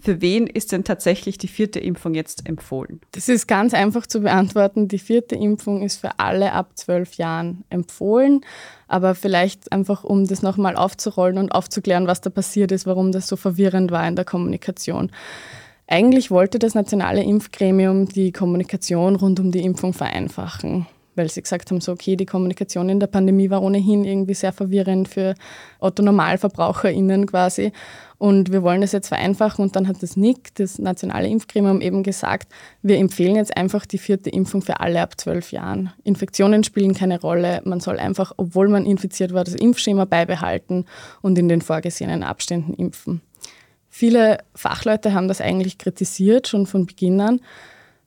für 0.00 0.20
wen 0.20 0.46
ist 0.46 0.72
denn 0.72 0.84
tatsächlich 0.84 1.38
die 1.38 1.48
vierte 1.48 1.78
Impfung 1.78 2.14
jetzt 2.14 2.48
empfohlen? 2.48 3.00
Das 3.12 3.28
ist 3.28 3.46
ganz 3.46 3.74
einfach 3.74 4.06
zu 4.06 4.20
beantworten. 4.20 4.88
Die 4.88 4.98
vierte 4.98 5.34
Impfung 5.34 5.82
ist 5.82 5.98
für 5.98 6.18
alle 6.18 6.52
ab 6.52 6.70
zwölf 6.74 7.14
Jahren 7.14 7.64
empfohlen. 7.70 8.40
Aber 8.88 9.14
vielleicht 9.14 9.72
einfach, 9.72 10.04
um 10.04 10.26
das 10.26 10.42
nochmal 10.42 10.76
aufzurollen 10.76 11.38
und 11.38 11.52
aufzuklären, 11.52 12.06
was 12.06 12.20
da 12.20 12.30
passiert 12.30 12.72
ist, 12.72 12.86
warum 12.86 13.12
das 13.12 13.28
so 13.28 13.36
verwirrend 13.36 13.90
war 13.90 14.06
in 14.08 14.16
der 14.16 14.24
Kommunikation. 14.24 15.10
Eigentlich 15.86 16.30
wollte 16.30 16.58
das 16.58 16.74
nationale 16.74 17.22
Impfgremium 17.22 18.08
die 18.08 18.32
Kommunikation 18.32 19.16
rund 19.16 19.40
um 19.40 19.50
die 19.50 19.64
Impfung 19.64 19.92
vereinfachen 19.92 20.86
weil 21.16 21.30
sie 21.30 21.42
gesagt 21.42 21.70
haben, 21.70 21.80
so 21.80 21.92
okay, 21.92 22.16
die 22.16 22.26
Kommunikation 22.26 22.88
in 22.88 23.00
der 23.00 23.06
Pandemie 23.06 23.50
war 23.50 23.62
ohnehin 23.62 24.04
irgendwie 24.04 24.34
sehr 24.34 24.52
verwirrend 24.52 25.08
für 25.08 25.34
Otto-NormalverbraucherInnen 25.80 27.26
quasi. 27.26 27.72
Und 28.18 28.52
wir 28.52 28.62
wollen 28.62 28.82
das 28.82 28.92
jetzt 28.92 29.08
vereinfachen. 29.08 29.64
Und 29.64 29.76
dann 29.76 29.88
hat 29.88 30.02
das 30.02 30.16
NIC, 30.16 30.54
das 30.54 30.78
nationale 30.78 31.28
Impfgremium, 31.28 31.80
eben 31.80 32.02
gesagt, 32.02 32.52
wir 32.82 32.98
empfehlen 32.98 33.36
jetzt 33.36 33.56
einfach 33.56 33.86
die 33.86 33.98
vierte 33.98 34.30
Impfung 34.30 34.60
für 34.60 34.80
alle 34.80 35.00
ab 35.00 35.18
zwölf 35.18 35.52
Jahren. 35.52 35.92
Infektionen 36.04 36.62
spielen 36.62 36.94
keine 36.94 37.20
Rolle. 37.20 37.62
Man 37.64 37.80
soll 37.80 37.98
einfach, 37.98 38.32
obwohl 38.36 38.68
man 38.68 38.84
infiziert 38.84 39.32
war, 39.32 39.44
das 39.44 39.54
Impfschema 39.54 40.04
beibehalten 40.04 40.84
und 41.22 41.38
in 41.38 41.48
den 41.48 41.62
vorgesehenen 41.62 42.22
Abständen 42.22 42.74
impfen. 42.74 43.22
Viele 43.88 44.38
Fachleute 44.54 45.14
haben 45.14 45.26
das 45.26 45.40
eigentlich 45.40 45.78
kritisiert, 45.78 46.46
schon 46.46 46.66
von 46.66 46.86
Beginn 46.86 47.20
an 47.20 47.40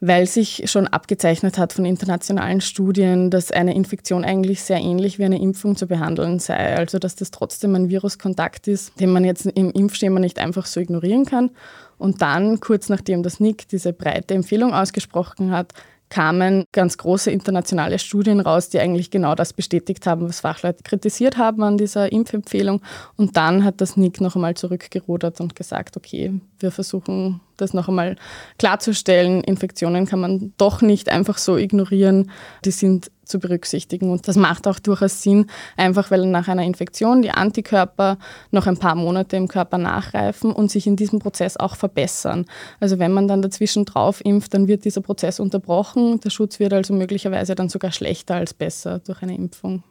weil 0.06 0.28
sich 0.28 0.64
schon 0.66 0.86
abgezeichnet 0.86 1.58
hat 1.58 1.72
von 1.72 1.86
internationalen 1.86 2.60
Studien, 2.60 3.30
dass 3.30 3.52
eine 3.52 3.74
Infektion 3.74 4.26
eigentlich 4.26 4.62
sehr 4.62 4.80
ähnlich 4.80 5.18
wie 5.18 5.24
eine 5.24 5.42
Impfung 5.42 5.78
zu 5.78 5.88
behandeln 5.88 6.40
sei. 6.40 6.76
Also 6.76 7.00
dass 7.00 7.16
das 7.16 7.32
trotzdem 7.32 7.74
ein 7.76 7.90
Viruskontakt 7.90 8.68
ist, 8.68 9.00
den 9.00 9.12
man 9.12 9.24
jetzt 9.24 9.46
im 9.46 9.72
Impfschema 9.72 10.20
nicht 10.20 10.40
einfach 10.40 10.66
so 10.66 10.82
ignorieren 10.82 11.24
kann. 11.26 11.52
Und 11.98 12.22
dann, 12.22 12.60
kurz 12.60 12.90
nachdem 12.90 13.24
das 13.24 13.40
NIC 13.40 13.70
diese 13.70 13.94
breite 13.94 14.34
Empfehlung 14.34 14.74
ausgesprochen 14.74 15.52
hat, 15.52 15.72
kamen 16.14 16.66
ganz 16.72 17.00
große 17.00 17.32
internationale 17.32 17.98
Studien 17.98 18.40
raus, 18.40 18.70
die 18.70 18.80
eigentlich 18.80 19.10
genau 19.10 19.34
das 19.34 19.52
bestätigt 19.52 20.06
haben, 20.06 20.30
was 20.30 20.42
Fachleute 20.42 20.84
kritisiert 20.84 21.40
haben 21.40 21.64
an 21.64 21.80
dieser 21.80 22.12
Impfempfehlung. 22.12 22.82
Und 23.18 23.36
dann 23.36 23.64
hat 23.64 23.82
das 23.82 23.98
NIC 23.98 24.22
noch 24.22 24.36
einmal 24.36 24.54
zurückgerudert 24.54 25.42
und 25.42 25.56
gesagt, 25.56 25.98
okay, 25.98 26.40
wir 26.60 26.70
versuchen 26.70 27.42
das 27.58 27.74
noch 27.74 27.90
einmal 27.90 28.16
klarzustellen. 28.60 29.44
Infektionen 29.44 30.06
kann 30.06 30.20
man 30.20 30.54
doch 30.58 30.84
nicht 30.84 31.10
einfach 31.10 31.40
so 31.40 31.58
ignorieren. 31.58 32.30
Die 32.64 32.72
sind 32.72 33.10
zu 33.26 33.40
berücksichtigen. 33.40 34.12
Und 34.12 34.28
das 34.28 34.36
macht 34.36 34.68
auch 34.68 34.80
durchaus 34.80 35.22
Sinn, 35.22 35.48
einfach 35.78 36.12
weil 36.12 36.26
nach 36.26 36.48
einer 36.48 36.64
Infektion 36.64 37.22
die 37.22 37.32
Antikörper 37.32 38.18
noch 38.52 38.68
ein 38.68 38.78
paar 38.78 38.96
Monate 38.96 39.38
im 39.38 39.48
Körper 39.48 39.78
nachreifen 39.78 40.52
und 40.52 40.72
sich 40.72 40.88
in 40.88 40.96
diesem 40.96 41.20
Prozess 41.20 41.58
auch 41.58 41.76
verbessern. 41.76 42.46
Also 42.80 43.00
wenn 43.00 43.12
man 43.12 43.28
dann 43.28 43.42
dazwischen 43.42 43.86
drauf 43.86 44.24
impft, 44.24 44.54
dann 44.54 44.68
wird 44.68 44.86
dieser 44.86 45.02
Prozess 45.02 45.40
unterbrochen. 45.40 46.20
Der 46.20 46.30
Schutz 46.30 46.60
wird 46.60 46.74
also 46.74 46.94
möglicherweise 46.94 47.56
dann 47.56 47.70
sogar 47.70 47.92
schlechter 47.92 48.36
als 48.36 48.54
besser 48.54 49.00
durch 49.00 49.22
eine 49.22 49.36
Impfung. 49.36 49.84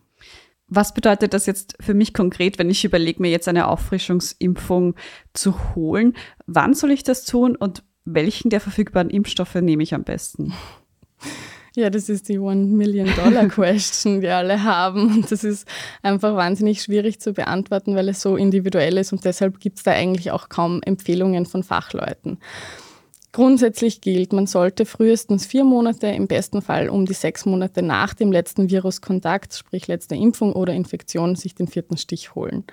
Was 0.74 0.94
bedeutet 0.94 1.34
das 1.34 1.44
jetzt 1.44 1.76
für 1.80 1.92
mich 1.92 2.14
konkret, 2.14 2.58
wenn 2.58 2.70
ich 2.70 2.82
überlege, 2.84 3.20
mir 3.20 3.30
jetzt 3.30 3.46
eine 3.46 3.68
Auffrischungsimpfung 3.68 4.94
zu 5.34 5.74
holen? 5.74 6.14
Wann 6.46 6.72
soll 6.72 6.92
ich 6.92 7.02
das 7.02 7.26
tun 7.26 7.56
und 7.56 7.82
welchen 8.06 8.48
der 8.48 8.60
verfügbaren 8.60 9.10
Impfstoffe 9.10 9.54
nehme 9.56 9.82
ich 9.82 9.94
am 9.94 10.04
besten? 10.04 10.54
Ja, 11.74 11.88
das 11.88 12.10
ist 12.10 12.28
die 12.28 12.38
One-Million-Dollar-Question, 12.38 14.20
die 14.20 14.28
alle 14.28 14.62
haben. 14.62 15.06
Und 15.16 15.32
das 15.32 15.42
ist 15.42 15.66
einfach 16.02 16.36
wahnsinnig 16.36 16.82
schwierig 16.82 17.18
zu 17.18 17.32
beantworten, 17.32 17.96
weil 17.96 18.10
es 18.10 18.20
so 18.20 18.36
individuell 18.36 18.98
ist 18.98 19.12
und 19.12 19.24
deshalb 19.24 19.58
gibt 19.58 19.78
es 19.78 19.84
da 19.84 19.92
eigentlich 19.92 20.30
auch 20.32 20.50
kaum 20.50 20.82
Empfehlungen 20.82 21.46
von 21.46 21.62
Fachleuten. 21.62 22.38
Grundsätzlich 23.32 24.02
gilt, 24.02 24.34
man 24.34 24.46
sollte 24.46 24.84
frühestens 24.84 25.46
vier 25.46 25.64
Monate, 25.64 26.08
im 26.08 26.26
besten 26.26 26.60
Fall 26.60 26.90
um 26.90 27.06
die 27.06 27.14
sechs 27.14 27.46
Monate 27.46 27.80
nach 27.80 28.12
dem 28.12 28.30
letzten 28.30 28.68
Viruskontakt, 28.68 29.54
sprich 29.54 29.88
letzte 29.88 30.14
Impfung 30.14 30.52
oder 30.52 30.74
Infektion, 30.74 31.34
sich 31.34 31.54
den 31.54 31.66
vierten 31.66 31.96
Stich 31.96 32.34
holen. 32.34 32.64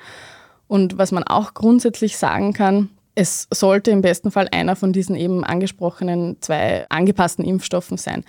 Und 0.68 0.98
was 0.98 1.14
man 1.14 1.24
auch 1.24 1.54
grundsätzlich 1.54 2.18
sagen 2.18 2.52
kann, 2.52 2.90
es 3.16 3.48
sollte 3.54 3.92
im 3.92 4.02
besten 4.02 4.32
Fall 4.32 4.50
einer 4.52 4.76
von 4.76 4.92
diesen 4.92 5.16
eben 5.16 5.46
angesprochenen 5.46 6.38
zwei 6.42 6.86
angepassten 6.90 7.46
Impfstoffen 7.46 7.98
sein. 7.98 8.26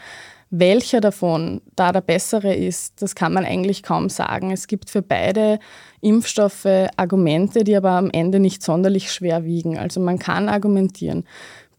Welcher 0.53 1.01
davon 1.01 1.61
da 1.77 1.93
der 1.93 2.01
bessere 2.01 2.53
ist, 2.53 3.03
das 3.03 3.15
kann 3.15 3.33
man 3.33 3.45
eigentlich 3.45 3.85
kaum 3.85 4.09
sagen. 4.09 4.51
Es 4.51 4.67
gibt 4.67 4.91
für 4.91 5.01
beide 5.01 5.61
Impfstoffe 6.01 6.67
Argumente, 6.97 7.63
die 7.63 7.77
aber 7.77 7.91
am 7.93 8.11
Ende 8.11 8.41
nicht 8.41 8.63
sonderlich 8.63 9.13
schwer 9.13 9.45
wiegen. 9.45 9.79
Also 9.79 10.01
man 10.01 10.19
kann 10.19 10.49
argumentieren. 10.49 11.25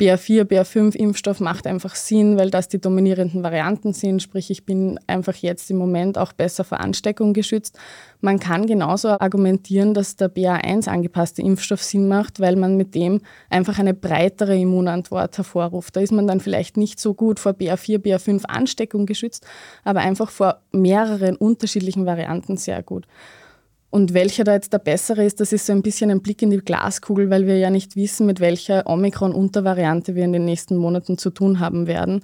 BA4, 0.01 0.45
BA5-Impfstoff 0.45 1.41
macht 1.41 1.67
einfach 1.67 1.93
Sinn, 1.93 2.35
weil 2.35 2.49
das 2.49 2.67
die 2.67 2.81
dominierenden 2.81 3.43
Varianten 3.43 3.93
sind. 3.93 4.23
Sprich, 4.23 4.49
ich 4.49 4.65
bin 4.65 4.99
einfach 5.05 5.35
jetzt 5.35 5.69
im 5.69 5.77
Moment 5.77 6.17
auch 6.17 6.33
besser 6.33 6.63
vor 6.63 6.79
Ansteckung 6.79 7.33
geschützt. 7.33 7.77
Man 8.19 8.39
kann 8.39 8.65
genauso 8.65 9.09
argumentieren, 9.09 9.93
dass 9.93 10.15
der 10.15 10.33
BA1 10.33 10.89
angepasste 10.89 11.43
Impfstoff 11.43 11.83
Sinn 11.83 12.07
macht, 12.07 12.39
weil 12.39 12.55
man 12.55 12.77
mit 12.77 12.95
dem 12.95 13.21
einfach 13.51 13.77
eine 13.77 13.93
breitere 13.93 14.57
Immunantwort 14.57 15.37
hervorruft. 15.37 15.95
Da 15.95 16.01
ist 16.01 16.11
man 16.11 16.25
dann 16.25 16.39
vielleicht 16.39 16.77
nicht 16.77 16.99
so 16.99 17.13
gut 17.13 17.39
vor 17.39 17.51
BA4, 17.51 17.99
BA5 17.99 18.45
Ansteckung 18.45 19.05
geschützt, 19.05 19.45
aber 19.83 19.99
einfach 19.99 20.31
vor 20.31 20.61
mehreren 20.71 21.35
unterschiedlichen 21.35 22.07
Varianten 22.07 22.57
sehr 22.57 22.81
gut. 22.81 23.05
Und 23.91 24.13
welcher 24.13 24.45
da 24.45 24.53
jetzt 24.53 24.71
der 24.71 24.79
bessere 24.79 25.25
ist, 25.25 25.41
das 25.41 25.51
ist 25.51 25.65
so 25.65 25.73
ein 25.73 25.81
bisschen 25.81 26.09
ein 26.09 26.21
Blick 26.21 26.41
in 26.41 26.49
die 26.49 26.59
Glaskugel, 26.59 27.29
weil 27.29 27.45
wir 27.45 27.57
ja 27.57 27.69
nicht 27.69 27.97
wissen, 27.97 28.25
mit 28.25 28.39
welcher 28.39 28.87
Omikron-Untervariante 28.87 30.15
wir 30.15 30.23
in 30.23 30.31
den 30.31 30.45
nächsten 30.45 30.77
Monaten 30.77 31.17
zu 31.17 31.29
tun 31.29 31.59
haben 31.59 31.87
werden. 31.87 32.23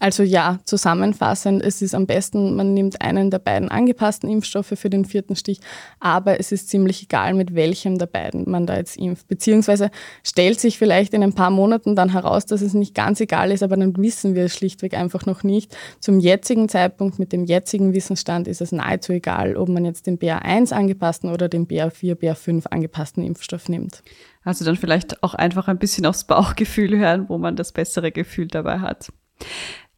Also 0.00 0.22
ja, 0.22 0.60
zusammenfassend, 0.64 1.60
es 1.62 1.82
ist 1.82 1.94
am 1.94 2.06
besten, 2.06 2.54
man 2.54 2.72
nimmt 2.72 3.02
einen 3.02 3.30
der 3.30 3.40
beiden 3.40 3.68
angepassten 3.68 4.30
Impfstoffe 4.30 4.74
für 4.76 4.90
den 4.90 5.04
vierten 5.04 5.34
Stich, 5.34 5.58
aber 5.98 6.38
es 6.38 6.52
ist 6.52 6.68
ziemlich 6.68 7.02
egal, 7.02 7.34
mit 7.34 7.56
welchem 7.56 7.98
der 7.98 8.06
beiden 8.06 8.48
man 8.48 8.64
da 8.64 8.76
jetzt 8.76 8.96
impft. 8.96 9.26
Beziehungsweise 9.26 9.90
stellt 10.22 10.60
sich 10.60 10.78
vielleicht 10.78 11.14
in 11.14 11.24
ein 11.24 11.32
paar 11.32 11.50
Monaten 11.50 11.96
dann 11.96 12.12
heraus, 12.12 12.46
dass 12.46 12.62
es 12.62 12.74
nicht 12.74 12.94
ganz 12.94 13.20
egal 13.20 13.50
ist, 13.50 13.64
aber 13.64 13.76
dann 13.76 13.96
wissen 13.96 14.36
wir 14.36 14.44
es 14.44 14.54
schlichtweg 14.54 14.94
einfach 14.94 15.26
noch 15.26 15.42
nicht. 15.42 15.76
Zum 15.98 16.20
jetzigen 16.20 16.68
Zeitpunkt 16.68 17.18
mit 17.18 17.32
dem 17.32 17.44
jetzigen 17.44 17.92
Wissensstand 17.92 18.46
ist 18.46 18.60
es 18.60 18.70
nahezu 18.70 19.12
egal, 19.12 19.56
ob 19.56 19.68
man 19.68 19.84
jetzt 19.84 20.06
den 20.06 20.18
BA1 20.18 20.72
angepassten 20.72 21.32
oder 21.32 21.48
den 21.48 21.66
BA4, 21.66 22.14
BA5 22.14 22.68
angepassten 22.68 23.24
Impfstoff 23.24 23.68
nimmt. 23.68 24.04
Also 24.44 24.64
dann 24.64 24.76
vielleicht 24.76 25.24
auch 25.24 25.34
einfach 25.34 25.66
ein 25.66 25.78
bisschen 25.78 26.06
aufs 26.06 26.24
Bauchgefühl 26.24 26.96
hören, 26.96 27.28
wo 27.28 27.36
man 27.36 27.56
das 27.56 27.72
bessere 27.72 28.12
Gefühl 28.12 28.46
dabei 28.46 28.78
hat. 28.78 29.08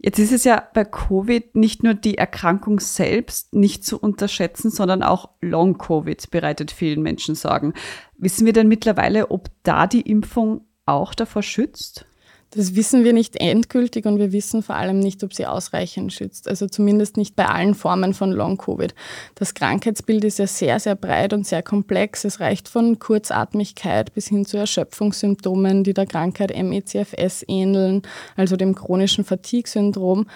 Jetzt 0.02 0.18
ist 0.18 0.32
es 0.32 0.44
ja 0.44 0.66
bei 0.72 0.86
Covid 0.86 1.54
nicht 1.54 1.82
nur 1.82 1.92
die 1.92 2.16
Erkrankung 2.16 2.80
selbst 2.80 3.54
nicht 3.54 3.84
zu 3.84 4.00
unterschätzen, 4.00 4.70
sondern 4.70 5.02
auch 5.02 5.28
Long-Covid 5.42 6.30
bereitet 6.30 6.70
vielen 6.70 7.02
Menschen 7.02 7.34
Sorgen. 7.34 7.74
Wissen 8.16 8.46
wir 8.46 8.54
denn 8.54 8.66
mittlerweile, 8.66 9.30
ob 9.30 9.50
da 9.62 9.86
die 9.86 10.00
Impfung 10.00 10.62
auch 10.86 11.12
davor 11.14 11.42
schützt? 11.42 12.06
Das 12.52 12.74
wissen 12.74 13.04
wir 13.04 13.12
nicht 13.12 13.36
endgültig 13.36 14.06
und 14.06 14.18
wir 14.18 14.32
wissen 14.32 14.64
vor 14.64 14.74
allem 14.74 14.98
nicht, 14.98 15.22
ob 15.22 15.32
sie 15.32 15.46
ausreichend 15.46 16.12
schützt. 16.12 16.48
Also 16.48 16.66
zumindest 16.66 17.16
nicht 17.16 17.36
bei 17.36 17.46
allen 17.46 17.76
Formen 17.76 18.12
von 18.12 18.32
Long-Covid. 18.32 18.92
Das 19.36 19.54
Krankheitsbild 19.54 20.24
ist 20.24 20.40
ja 20.40 20.48
sehr, 20.48 20.80
sehr 20.80 20.96
breit 20.96 21.32
und 21.32 21.46
sehr 21.46 21.62
komplex. 21.62 22.24
Es 22.24 22.40
reicht 22.40 22.68
von 22.68 22.98
Kurzatmigkeit 22.98 24.12
bis 24.14 24.26
hin 24.26 24.44
zu 24.46 24.56
Erschöpfungssymptomen, 24.56 25.84
die 25.84 25.94
der 25.94 26.06
Krankheit 26.06 26.52
MECFS 26.56 27.44
ähneln, 27.46 28.02
also 28.34 28.56
dem 28.56 28.74
chronischen 28.74 29.24
Fatigue-Syndrom. 29.24 30.26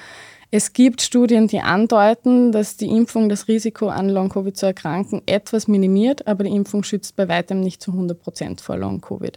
Es 0.52 0.73
gibt 0.73 1.02
Studien, 1.02 1.49
die 1.49 1.62
andeuten, 1.62 2.52
dass 2.52 2.76
die 2.76 2.90
Impfung 2.90 3.28
das 3.28 3.49
Risiko 3.49 3.88
an 3.88 4.09
Long-Covid 4.09 4.56
zu 4.56 4.66
erkranken 4.66 5.21
etwas 5.26 5.66
minimiert, 5.66 6.28
aber 6.28 6.44
die 6.44 6.54
Impfung 6.54 6.85
schützt 6.85 7.16
bei 7.16 7.26
weitem 7.26 7.59
nicht 7.59 7.83
zu 7.83 7.90
100 7.90 8.21
Prozent 8.21 8.61
vor 8.61 8.76
Long-Covid. 8.76 9.37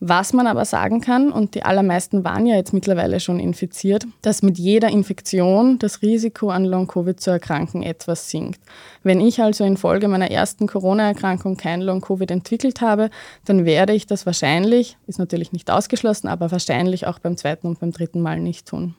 Was 0.00 0.32
man 0.32 0.46
aber 0.46 0.64
sagen 0.64 1.00
kann, 1.00 1.32
und 1.32 1.56
die 1.56 1.64
allermeisten 1.64 2.22
waren 2.22 2.46
ja 2.46 2.54
jetzt 2.54 2.72
mittlerweile 2.72 3.18
schon 3.18 3.40
infiziert, 3.40 4.06
dass 4.22 4.42
mit 4.42 4.56
jeder 4.56 4.90
Infektion 4.90 5.80
das 5.80 6.02
Risiko 6.02 6.50
an 6.50 6.64
Long-Covid 6.64 7.18
zu 7.18 7.30
erkranken 7.30 7.82
etwas 7.82 8.30
sinkt. 8.30 8.60
Wenn 9.02 9.20
ich 9.20 9.42
also 9.42 9.64
infolge 9.64 10.06
meiner 10.06 10.30
ersten 10.30 10.68
Corona-Erkrankung 10.68 11.56
kein 11.56 11.80
Long-Covid 11.80 12.30
entwickelt 12.30 12.80
habe, 12.80 13.10
dann 13.44 13.64
werde 13.64 13.92
ich 13.92 14.06
das 14.06 14.24
wahrscheinlich, 14.24 14.96
ist 15.08 15.18
natürlich 15.18 15.50
nicht 15.50 15.68
ausgeschlossen, 15.68 16.28
aber 16.28 16.52
wahrscheinlich 16.52 17.08
auch 17.08 17.18
beim 17.18 17.36
zweiten 17.36 17.66
und 17.66 17.80
beim 17.80 17.90
dritten 17.90 18.20
Mal 18.20 18.38
nicht 18.38 18.68
tun. 18.68 18.94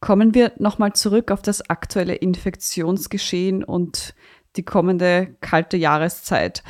Kommen 0.00 0.34
wir 0.34 0.52
nochmal 0.58 0.92
zurück 0.92 1.30
auf 1.30 1.40
das 1.40 1.70
aktuelle 1.70 2.14
Infektionsgeschehen 2.14 3.64
und 3.64 4.14
die 4.56 4.62
kommende 4.62 5.36
kalte 5.40 5.78
Jahreszeit. 5.78 6.62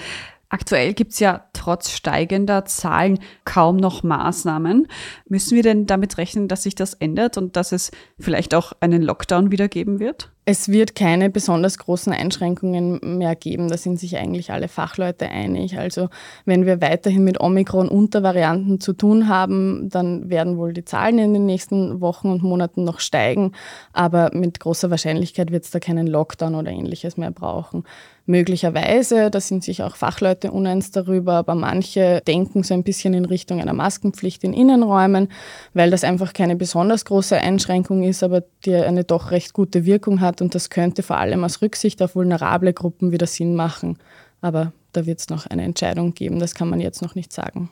Aktuell 0.50 0.94
gibt 0.94 1.12
es 1.12 1.20
ja 1.20 1.44
trotz 1.52 1.90
steigender 1.90 2.64
Zahlen 2.64 3.18
kaum 3.44 3.76
noch 3.76 4.02
Maßnahmen. 4.02 4.86
Müssen 5.28 5.56
wir 5.56 5.62
denn 5.62 5.84
damit 5.84 6.16
rechnen, 6.16 6.48
dass 6.48 6.62
sich 6.62 6.74
das 6.74 6.94
ändert 6.94 7.36
und 7.36 7.56
dass 7.56 7.72
es 7.72 7.90
vielleicht 8.18 8.54
auch 8.54 8.72
einen 8.80 9.02
Lockdown 9.02 9.50
wieder 9.50 9.68
geben 9.68 10.00
wird? 10.00 10.30
Es 10.50 10.70
wird 10.70 10.94
keine 10.94 11.28
besonders 11.28 11.76
großen 11.76 12.10
Einschränkungen 12.10 13.18
mehr 13.18 13.36
geben. 13.36 13.68
Da 13.68 13.76
sind 13.76 14.00
sich 14.00 14.16
eigentlich 14.16 14.50
alle 14.50 14.68
Fachleute 14.68 15.28
einig. 15.28 15.78
Also 15.78 16.08
wenn 16.46 16.64
wir 16.64 16.80
weiterhin 16.80 17.22
mit 17.22 17.38
Omikron-Untervarianten 17.38 18.80
zu 18.80 18.94
tun 18.94 19.28
haben, 19.28 19.90
dann 19.90 20.30
werden 20.30 20.56
wohl 20.56 20.72
die 20.72 20.86
Zahlen 20.86 21.18
in 21.18 21.34
den 21.34 21.44
nächsten 21.44 22.00
Wochen 22.00 22.30
und 22.30 22.42
Monaten 22.42 22.84
noch 22.84 23.00
steigen. 23.00 23.52
Aber 23.92 24.30
mit 24.32 24.58
großer 24.58 24.88
Wahrscheinlichkeit 24.88 25.52
wird 25.52 25.64
es 25.64 25.70
da 25.70 25.80
keinen 25.80 26.06
Lockdown 26.06 26.54
oder 26.54 26.70
ähnliches 26.70 27.18
mehr 27.18 27.30
brauchen. 27.30 27.84
Möglicherweise, 28.28 29.30
da 29.30 29.40
sind 29.40 29.64
sich 29.64 29.82
auch 29.82 29.96
Fachleute 29.96 30.52
uneins 30.52 30.90
darüber, 30.90 31.32
aber 31.32 31.54
manche 31.54 32.20
denken 32.26 32.62
so 32.62 32.74
ein 32.74 32.82
bisschen 32.82 33.14
in 33.14 33.24
Richtung 33.24 33.58
einer 33.58 33.72
Maskenpflicht 33.72 34.44
in 34.44 34.52
Innenräumen, 34.52 35.28
weil 35.72 35.90
das 35.90 36.04
einfach 36.04 36.34
keine 36.34 36.54
besonders 36.54 37.06
große 37.06 37.38
Einschränkung 37.38 38.02
ist, 38.02 38.22
aber 38.22 38.42
die 38.66 38.74
eine 38.74 39.04
doch 39.04 39.30
recht 39.30 39.54
gute 39.54 39.86
Wirkung 39.86 40.20
hat 40.20 40.42
und 40.42 40.54
das 40.54 40.68
könnte 40.68 41.02
vor 41.02 41.16
allem 41.16 41.42
aus 41.42 41.62
Rücksicht 41.62 42.02
auf 42.02 42.16
vulnerable 42.16 42.74
Gruppen 42.74 43.12
wieder 43.12 43.26
Sinn 43.26 43.54
machen. 43.54 43.96
Aber 44.42 44.74
da 44.92 45.06
wird 45.06 45.20
es 45.20 45.30
noch 45.30 45.46
eine 45.46 45.62
Entscheidung 45.62 46.12
geben, 46.12 46.38
das 46.38 46.54
kann 46.54 46.68
man 46.68 46.80
jetzt 46.80 47.00
noch 47.00 47.14
nicht 47.14 47.32
sagen. 47.32 47.70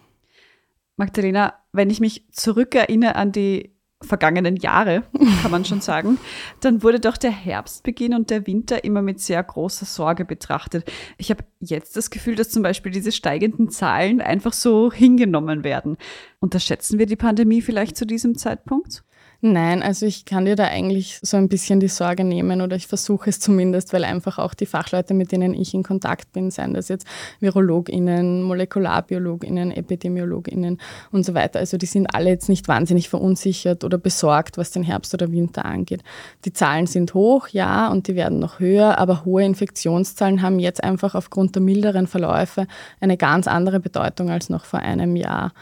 Magdalena, 0.96 1.52
wenn 1.72 1.90
ich 1.90 2.00
mich 2.00 2.24
zurückerinnere 2.32 3.16
an 3.16 3.30
die 3.30 3.75
vergangenen 4.06 4.56
Jahre, 4.56 5.02
kann 5.42 5.50
man 5.50 5.64
schon 5.64 5.80
sagen, 5.80 6.18
dann 6.60 6.82
wurde 6.82 7.00
doch 7.00 7.16
der 7.16 7.30
Herbstbeginn 7.30 8.14
und 8.14 8.30
der 8.30 8.46
Winter 8.46 8.84
immer 8.84 9.02
mit 9.02 9.20
sehr 9.20 9.42
großer 9.42 9.86
Sorge 9.86 10.24
betrachtet. 10.24 10.90
Ich 11.18 11.30
habe 11.30 11.44
jetzt 11.60 11.96
das 11.96 12.10
Gefühl, 12.10 12.36
dass 12.36 12.50
zum 12.50 12.62
Beispiel 12.62 12.92
diese 12.92 13.12
steigenden 13.12 13.70
Zahlen 13.70 14.20
einfach 14.20 14.52
so 14.52 14.92
hingenommen 14.92 15.64
werden. 15.64 15.96
Unterschätzen 16.40 16.98
wir 16.98 17.06
die 17.06 17.16
Pandemie 17.16 17.62
vielleicht 17.62 17.96
zu 17.96 18.06
diesem 18.06 18.38
Zeitpunkt? 18.38 19.02
Nein, 19.42 19.82
also 19.82 20.06
ich 20.06 20.24
kann 20.24 20.46
dir 20.46 20.56
da 20.56 20.64
eigentlich 20.64 21.18
so 21.22 21.36
ein 21.36 21.48
bisschen 21.48 21.78
die 21.78 21.88
Sorge 21.88 22.24
nehmen 22.24 22.62
oder 22.62 22.74
ich 22.74 22.86
versuche 22.86 23.28
es 23.28 23.38
zumindest, 23.38 23.92
weil 23.92 24.04
einfach 24.04 24.38
auch 24.38 24.54
die 24.54 24.64
Fachleute, 24.64 25.12
mit 25.12 25.30
denen 25.30 25.52
ich 25.52 25.74
in 25.74 25.82
Kontakt 25.82 26.32
bin, 26.32 26.50
seien 26.50 26.72
das 26.72 26.88
jetzt 26.88 27.06
VirologInnen, 27.40 28.42
MolekularbiologInnen, 28.42 29.72
EpidemiologInnen 29.72 30.80
und 31.12 31.26
so 31.26 31.34
weiter, 31.34 31.58
also 31.58 31.76
die 31.76 31.86
sind 31.86 32.06
alle 32.14 32.30
jetzt 32.30 32.48
nicht 32.48 32.66
wahnsinnig 32.66 33.10
verunsichert 33.10 33.84
oder 33.84 33.98
besorgt, 33.98 34.56
was 34.56 34.70
den 34.70 34.82
Herbst 34.82 35.12
oder 35.12 35.30
Winter 35.30 35.66
angeht. 35.66 36.02
Die 36.46 36.54
Zahlen 36.54 36.86
sind 36.86 37.12
hoch, 37.12 37.48
ja, 37.48 37.88
und 37.88 38.08
die 38.08 38.14
werden 38.14 38.38
noch 38.38 38.58
höher, 38.58 38.98
aber 38.98 39.26
hohe 39.26 39.44
Infektionszahlen 39.44 40.40
haben 40.40 40.58
jetzt 40.58 40.82
einfach 40.82 41.14
aufgrund 41.14 41.54
der 41.54 41.62
milderen 41.62 42.06
Verläufe 42.06 42.66
eine 43.00 43.18
ganz 43.18 43.46
andere 43.46 43.80
Bedeutung 43.80 44.30
als 44.30 44.48
noch 44.48 44.64
vor 44.64 44.80
einem 44.80 45.14
Jahr. 45.14 45.52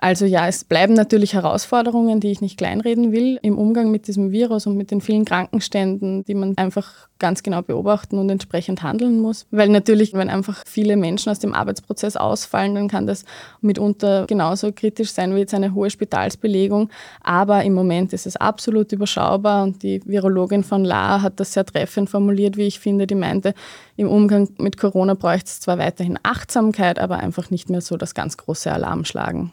Also 0.00 0.26
ja, 0.26 0.46
es 0.46 0.62
bleiben 0.62 0.94
natürlich 0.94 1.34
Herausforderungen, 1.34 2.20
die 2.20 2.30
ich 2.30 2.40
nicht 2.40 2.56
kleinreden 2.56 3.10
will, 3.10 3.40
im 3.42 3.58
Umgang 3.58 3.90
mit 3.90 4.06
diesem 4.06 4.30
Virus 4.30 4.68
und 4.68 4.76
mit 4.76 4.92
den 4.92 5.00
vielen 5.00 5.24
Krankenständen, 5.24 6.24
die 6.24 6.34
man 6.34 6.56
einfach 6.56 7.08
ganz 7.18 7.42
genau 7.42 7.62
beobachten 7.62 8.16
und 8.16 8.30
entsprechend 8.30 8.84
handeln 8.84 9.18
muss. 9.18 9.46
Weil 9.50 9.68
natürlich, 9.70 10.14
wenn 10.14 10.30
einfach 10.30 10.62
viele 10.64 10.96
Menschen 10.96 11.30
aus 11.30 11.40
dem 11.40 11.52
Arbeitsprozess 11.52 12.16
ausfallen, 12.16 12.76
dann 12.76 12.86
kann 12.86 13.08
das 13.08 13.24
mitunter 13.60 14.26
genauso 14.28 14.70
kritisch 14.70 15.10
sein 15.10 15.34
wie 15.34 15.40
jetzt 15.40 15.54
eine 15.54 15.74
hohe 15.74 15.90
Spitalsbelegung. 15.90 16.90
Aber 17.20 17.64
im 17.64 17.74
Moment 17.74 18.12
ist 18.12 18.28
es 18.28 18.36
absolut 18.36 18.92
überschaubar 18.92 19.64
und 19.64 19.82
die 19.82 20.00
Virologin 20.04 20.62
von 20.62 20.84
La 20.84 21.22
hat 21.22 21.40
das 21.40 21.54
sehr 21.54 21.66
treffend 21.66 22.08
formuliert, 22.08 22.56
wie 22.56 22.68
ich 22.68 22.78
finde. 22.78 23.08
Die 23.08 23.16
meinte, 23.16 23.52
im 23.96 24.08
Umgang 24.08 24.48
mit 24.58 24.78
Corona 24.78 25.14
bräuchte 25.14 25.46
es 25.46 25.58
zwar 25.58 25.78
weiterhin 25.78 26.20
Achtsamkeit, 26.22 27.00
aber 27.00 27.18
einfach 27.18 27.50
nicht 27.50 27.68
mehr 27.68 27.80
so 27.80 27.96
das 27.96 28.14
ganz 28.14 28.36
große 28.36 28.70
Alarm 28.70 29.04
schlagen. 29.04 29.50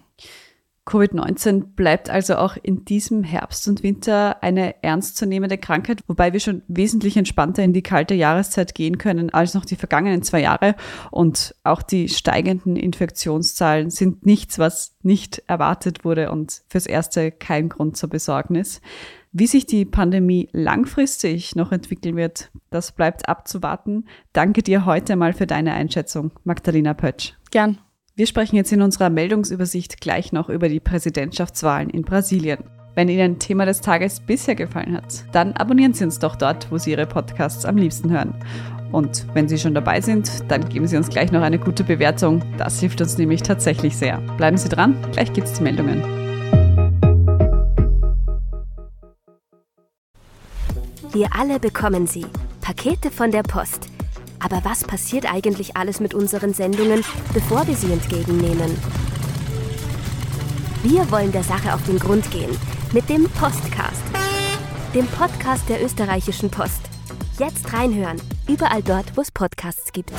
Covid-19 0.85 1.73
bleibt 1.75 2.11
also 2.11 2.35
auch 2.35 2.57
in 2.61 2.85
diesem 2.85 3.23
Herbst 3.23 3.67
und 3.67 3.81
Winter 3.81 4.43
eine 4.43 4.83
ernstzunehmende 4.83 5.57
Krankheit, 5.57 6.01
wobei 6.07 6.31
wir 6.31 6.39
schon 6.39 6.61
wesentlich 6.67 7.17
entspannter 7.17 7.63
in 7.63 7.73
die 7.73 7.81
kalte 7.81 8.13
Jahreszeit 8.13 8.75
gehen 8.75 8.99
können 8.99 9.31
als 9.31 9.55
noch 9.55 9.65
die 9.65 9.77
vergangenen 9.77 10.21
zwei 10.21 10.41
Jahre. 10.41 10.75
Und 11.09 11.55
auch 11.63 11.81
die 11.81 12.07
steigenden 12.07 12.75
Infektionszahlen 12.75 13.89
sind 13.89 14.27
nichts, 14.27 14.59
was 14.59 14.95
nicht 15.01 15.41
erwartet 15.47 16.05
wurde 16.05 16.31
und 16.31 16.61
fürs 16.67 16.85
Erste 16.85 17.31
kein 17.31 17.69
Grund 17.69 17.97
zur 17.97 18.09
Besorgnis. 18.09 18.79
Wie 19.31 19.47
sich 19.47 19.65
die 19.65 19.85
Pandemie 19.85 20.49
langfristig 20.53 21.55
noch 21.55 21.71
entwickeln 21.71 22.15
wird, 22.15 22.51
das 22.69 22.91
bleibt 22.91 23.27
abzuwarten. 23.27 24.05
Danke 24.33 24.61
dir 24.61 24.85
heute 24.85 25.15
mal 25.15 25.33
für 25.33 25.47
deine 25.47 25.73
Einschätzung, 25.73 26.31
Magdalena 26.43 26.93
Pötsch. 26.93 27.33
Gern. 27.51 27.79
Wir 28.17 28.28
sprechen 28.28 28.56
jetzt 28.56 28.71
in 28.71 28.82
unserer 28.82 29.10
Meldungsübersicht 29.10 29.99
gleich 29.99 30.32
noch 30.32 30.47
über 30.47 30.69
die 30.69 30.80
Präsidentschaftswahlen 30.80 31.89
in 31.89 32.04
Brasilien. 32.04 32.63
Wenn 32.93 33.10
Ihnen 33.10 33.39
Thema 33.39 33.65
des 33.65 33.82
Tages 33.82 34.21
bisher 34.21 34.56
gefallen 34.56 34.95
hat, 34.95 35.25
dann 35.34 35.51
abonnieren 35.51 35.93
Sie 35.93 36.06
uns 36.06 36.17
doch 36.17 36.38
dort, 36.38 36.71
wo 36.71 36.78
Sie 36.78 36.91
Ihre 36.91 37.08
Podcasts 37.08 37.65
am 37.65 37.75
liebsten 37.75 38.10
hören. 38.10 38.34
Und 38.93 39.28
wenn 39.34 39.49
Sie 39.49 39.58
schon 39.58 39.73
dabei 39.73 39.99
sind, 39.99 40.49
dann 40.49 40.69
geben 40.69 40.88
Sie 40.88 40.95
uns 40.95 41.10
gleich 41.10 41.34
noch 41.34 41.41
eine 41.41 41.60
gute 41.60 41.84
Bewertung. 41.84 42.41
Das 42.58 42.80
hilft 42.80 43.01
uns 43.01 43.17
nämlich 43.17 43.43
tatsächlich 43.43 43.97
sehr. 43.97 44.19
Bleiben 44.38 44.56
Sie 44.56 44.69
dran, 44.69 44.95
gleich 45.12 45.34
gibt 45.34 45.47
es 45.47 45.54
die 45.56 45.63
Meldungen. 45.63 46.01
Wir 51.12 51.28
alle 51.38 51.60
bekommen 51.60 52.08
sie. 52.08 52.25
Pakete 52.62 53.12
von 53.12 53.32
der 53.32 53.43
Post 53.43 53.89
aber 54.45 54.63
was 54.63 54.84
passiert 54.84 55.25
eigentlich 55.25 55.75
alles 55.75 55.99
mit 55.99 56.13
unseren 56.13 56.53
Sendungen, 56.53 57.03
bevor 57.34 57.65
wir 57.65 57.75
sie 57.75 57.91
entgegennehmen? 57.91 58.77
Wir 60.84 61.10
wollen 61.10 61.31
der 61.31 61.43
Sache 61.43 61.73
auf 61.73 61.84
den 61.86 61.97
Grund 61.97 62.29
gehen 62.29 62.55
mit 62.93 63.10
dem 63.10 63.23
Postcast, 63.23 64.03
dem 64.93 65.08
Podcast 65.08 65.67
der 65.67 65.84
österreichischen 65.84 66.51
Post. 66.51 66.81
Jetzt 67.39 67.73
reinhören, 67.73 68.21
überall 68.47 68.84
dort, 68.84 69.17
wo 69.17 69.21
es 69.21 69.31
Podcasts 69.31 69.91
gibt. 69.91 70.12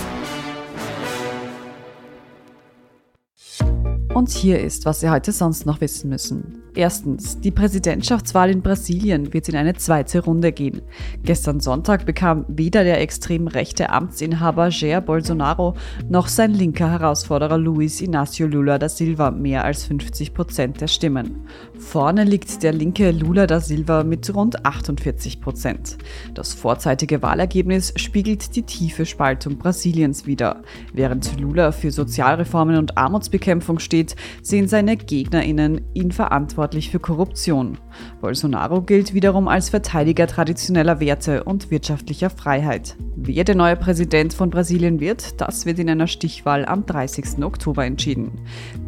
Und 4.12 4.30
hier 4.30 4.58
ist, 4.58 4.86
was 4.86 5.00
Sie 5.00 5.08
heute 5.08 5.30
sonst 5.30 5.66
noch 5.66 5.80
wissen 5.80 6.10
müssen. 6.10 6.65
Erstens, 6.76 7.40
die 7.40 7.52
Präsidentschaftswahl 7.52 8.50
in 8.50 8.60
Brasilien 8.60 9.32
wird 9.32 9.48
in 9.48 9.56
eine 9.56 9.72
zweite 9.76 10.22
Runde 10.22 10.52
gehen. 10.52 10.82
Gestern 11.24 11.58
Sonntag 11.58 12.04
bekam 12.04 12.44
weder 12.48 12.84
der 12.84 13.00
extrem 13.00 13.48
rechte 13.48 13.88
Amtsinhaber 13.88 14.68
Jair 14.68 15.00
Bolsonaro 15.00 15.74
noch 16.10 16.28
sein 16.28 16.52
linker 16.52 16.90
Herausforderer 16.90 17.56
Luiz 17.56 18.02
Inácio 18.02 18.46
Lula 18.46 18.78
da 18.78 18.90
Silva 18.90 19.30
mehr 19.30 19.64
als 19.64 19.84
50 19.84 20.34
Prozent 20.34 20.82
der 20.82 20.88
Stimmen. 20.88 21.46
Vorne 21.78 22.24
liegt 22.24 22.62
der 22.62 22.74
linke 22.74 23.10
Lula 23.10 23.46
da 23.46 23.60
Silva 23.60 24.04
mit 24.04 24.34
rund 24.34 24.66
48 24.66 25.40
Prozent. 25.40 25.96
Das 26.34 26.52
vorzeitige 26.52 27.22
Wahlergebnis 27.22 27.94
spiegelt 27.96 28.54
die 28.54 28.64
tiefe 28.64 29.06
Spaltung 29.06 29.56
Brasiliens 29.56 30.26
wider. 30.26 30.60
Während 30.92 31.40
Lula 31.40 31.72
für 31.72 31.90
Sozialreformen 31.90 32.76
und 32.76 32.98
Armutsbekämpfung 32.98 33.78
steht, 33.78 34.14
sehen 34.42 34.68
seine 34.68 34.98
GegnerInnen 34.98 35.80
ihn 35.94 36.12
verantwortlich 36.12 36.65
verantwortlich 36.66 36.90
für 36.90 36.98
Korruption. 36.98 37.78
Bolsonaro 38.20 38.82
gilt 38.82 39.14
wiederum 39.14 39.46
als 39.46 39.68
Verteidiger 39.68 40.26
traditioneller 40.26 40.98
Werte 40.98 41.44
und 41.44 41.70
wirtschaftlicher 41.70 42.28
Freiheit. 42.28 42.96
Wer 43.14 43.44
der 43.44 43.54
neue 43.54 43.76
Präsident 43.76 44.34
von 44.34 44.50
Brasilien 44.50 44.98
wird, 44.98 45.40
das 45.40 45.64
wird 45.64 45.78
in 45.78 45.88
einer 45.88 46.08
Stichwahl 46.08 46.64
am 46.64 46.84
30. 46.84 47.44
Oktober 47.44 47.84
entschieden. 47.84 48.32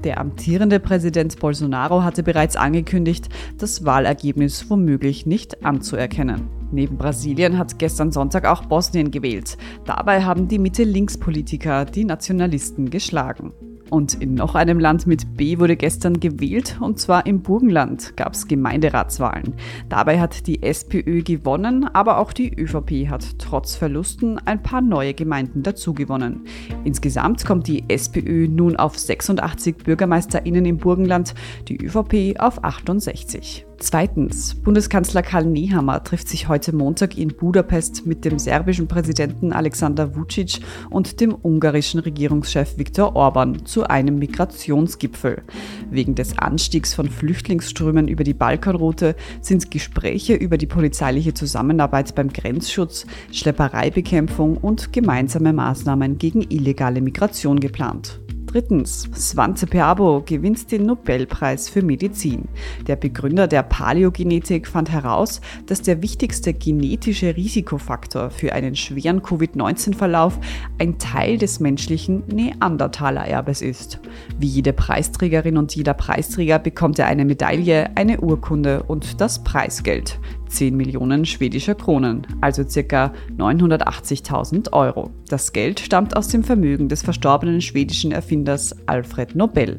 Der 0.03 0.19
amtierende 0.19 0.81
Präsident 0.81 1.39
Bolsonaro 1.39 2.03
hatte 2.03 2.25
bereits 2.25 2.57
angekündigt, 2.57 3.29
das 3.59 3.85
Wahlergebnis 3.85 4.69
womöglich 4.69 5.25
nicht 5.25 5.65
anzuerkennen. 5.65 6.49
Neben 6.73 6.99
Brasilien 6.99 7.59
hat 7.59 7.79
gestern 7.79 8.11
Sonntag 8.11 8.45
auch 8.45 8.65
Bosnien 8.65 9.11
gewählt. 9.11 9.57
Dabei 9.85 10.25
haben 10.25 10.49
die 10.49 10.59
Mitte-Links-Politiker 10.59 11.85
die 11.85 12.05
Nationalisten 12.05 12.91
geschlagen. 12.91 13.53
Und 13.91 14.15
in 14.15 14.35
noch 14.35 14.55
einem 14.55 14.79
Land 14.79 15.07
mit 15.07 15.37
B 15.37 15.59
wurde 15.59 15.77
gestern 15.77 16.21
gewählt, 16.21 16.77
und 16.81 16.99
zwar 16.99 17.27
im 17.27 17.41
Burgenland 17.41 18.17
gab 18.17 18.35
es 18.35 18.47
Gemeinderatswahlen. 18.47 19.55
Dabei 19.89 20.21
hat 20.21 20.47
die 20.47 20.63
SPÖ 20.63 21.23
gewonnen, 21.23 21.85
aber 21.93 22.19
auch 22.19 22.33
die 22.33 22.53
ÖVP 22.53 23.09
hat 23.09 23.39
trotz 23.39 23.77
Verlusten 23.77 24.39
ein 24.45 24.63
paar 24.63 24.81
neue 24.81 25.15
Gemeinden 25.15 25.63
dazugewonnen. 25.63 26.43
Insgesamt 26.85 27.47
kommt 27.47 27.67
die 27.67 27.85
SPÖ 27.89 28.49
nun 28.49 28.77
auf 28.77 28.99
86 28.99 29.77
Bürgermeisterinnen 29.79 30.67
im 30.67 30.79
Burgenland, 30.79 31.35
die 31.69 31.79
ÖVP 31.79 32.39
auf 32.41 32.63
68. 32.65 33.68
Zweitens, 33.81 34.57
Bundeskanzler 34.57 35.23
Karl 35.23 35.47
Nehammer 35.47 36.03
trifft 36.03 36.29
sich 36.29 36.49
heute 36.49 36.75
Montag 36.75 37.17
in 37.17 37.29
Budapest 37.29 38.07
mit 38.07 38.25
dem 38.25 38.41
serbischen 38.41 38.89
Präsidenten 38.89 39.53
Alexander 39.53 40.17
Vucic 40.17 40.59
und 40.91 41.21
dem 41.21 41.33
ungarischen 41.33 42.01
Regierungschef 42.01 42.77
Viktor 42.77 43.15
Orban 43.15 43.65
zu 43.67 43.85
einem 43.85 44.19
Migrationsgipfel. 44.19 45.43
Wegen 45.91 46.17
des 46.17 46.37
Anstiegs 46.39 46.93
von 46.93 47.09
Flüchtlingsströmen 47.09 48.09
über 48.09 48.25
die 48.25 48.35
Balkanroute 48.35 49.15
sind 49.41 49.71
Gespräche 49.71 50.35
über 50.35 50.59
die 50.59 50.67
polizeiliche 50.67 51.33
Zusammenarbeit 51.33 52.17
beim 52.17 52.33
Grenzschutz, 52.33 53.07
Schleppereibekämpfung 53.31 54.57
und 54.57 54.93
gemeinsame 54.93 55.53
Maßnahmen 55.53 56.19
gegen 56.19 56.43
illegale 56.43 57.01
Migration 57.01 57.61
geplant. 57.61 58.19
Drittens, 58.51 59.07
Svante 59.15 59.67
Peabo 59.67 60.23
gewinnt 60.25 60.73
den 60.73 60.87
Nobelpreis 60.87 61.69
für 61.69 61.83
Medizin. 61.83 62.49
Der 62.87 62.97
Begründer 62.97 63.47
der 63.47 63.63
Paläogenetik 63.63 64.67
fand 64.67 64.91
heraus, 64.91 65.43
dass 65.67 65.83
der 65.83 66.01
wichtigste 66.01 66.55
genetische 66.55 67.37
Risikofaktor 67.37 68.31
für 68.31 68.55
einen 68.55 68.75
schweren 68.75 69.23
Covid-19-Verlauf 69.23 70.39
ein 70.79 70.99
Teil 70.99 71.37
des 71.37 71.61
menschlichen 71.61 72.23
Neandertaler-Erbes 72.27 73.61
ist. 73.61 74.01
Wie 74.39 74.47
jede 74.47 74.73
Preisträgerin 74.73 75.59
und 75.59 75.77
jeder 75.77 75.93
Preisträger 75.93 76.59
bekommt 76.59 76.99
er 76.99 77.07
eine 77.07 77.27
Medaille, 77.27 77.95
eine 77.97 78.19
Urkunde 78.19 78.83
und 78.85 79.21
das 79.21 79.45
Preisgeld. 79.45 80.19
10 80.49 80.77
Millionen 80.77 81.25
schwedischer 81.25 81.75
Kronen, 81.75 82.27
also 82.41 82.65
ca. 82.65 83.13
980.000 83.37 84.73
Euro. 84.73 85.11
Das 85.29 85.53
Geld 85.53 85.81
stammt 85.81 86.17
aus 86.17 86.29
dem 86.29 86.45
Vermögen 86.45 86.89
des 86.89 87.03
verstorbenen 87.03 87.61
schwedischen 87.61 88.13
Erfinders 88.13 88.75
Alfred 88.87 89.35
Nobel. 89.35 89.77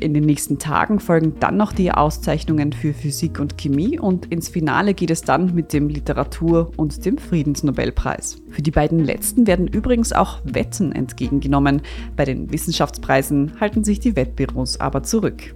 In 0.00 0.12
den 0.12 0.24
nächsten 0.24 0.58
Tagen 0.58 0.98
folgen 0.98 1.34
dann 1.38 1.56
noch 1.56 1.72
die 1.72 1.92
Auszeichnungen 1.92 2.72
für 2.72 2.92
Physik 2.92 3.38
und 3.38 3.56
Chemie 3.56 3.98
und 3.98 4.26
ins 4.26 4.48
Finale 4.48 4.92
geht 4.92 5.10
es 5.10 5.22
dann 5.22 5.54
mit 5.54 5.72
dem 5.72 5.88
Literatur- 5.88 6.72
und 6.76 7.04
dem 7.04 7.16
Friedensnobelpreis. 7.16 8.42
Für 8.50 8.62
die 8.62 8.72
beiden 8.72 8.98
letzten 8.98 9.46
werden 9.46 9.68
übrigens 9.68 10.12
auch 10.12 10.40
Wetten 10.44 10.92
entgegengenommen. 10.92 11.82
Bei 12.16 12.24
den 12.24 12.52
Wissenschaftspreisen 12.52 13.52
halten 13.60 13.84
sich 13.84 14.00
die 14.00 14.16
Wettbüros 14.16 14.80
aber 14.80 15.04
zurück. 15.04 15.54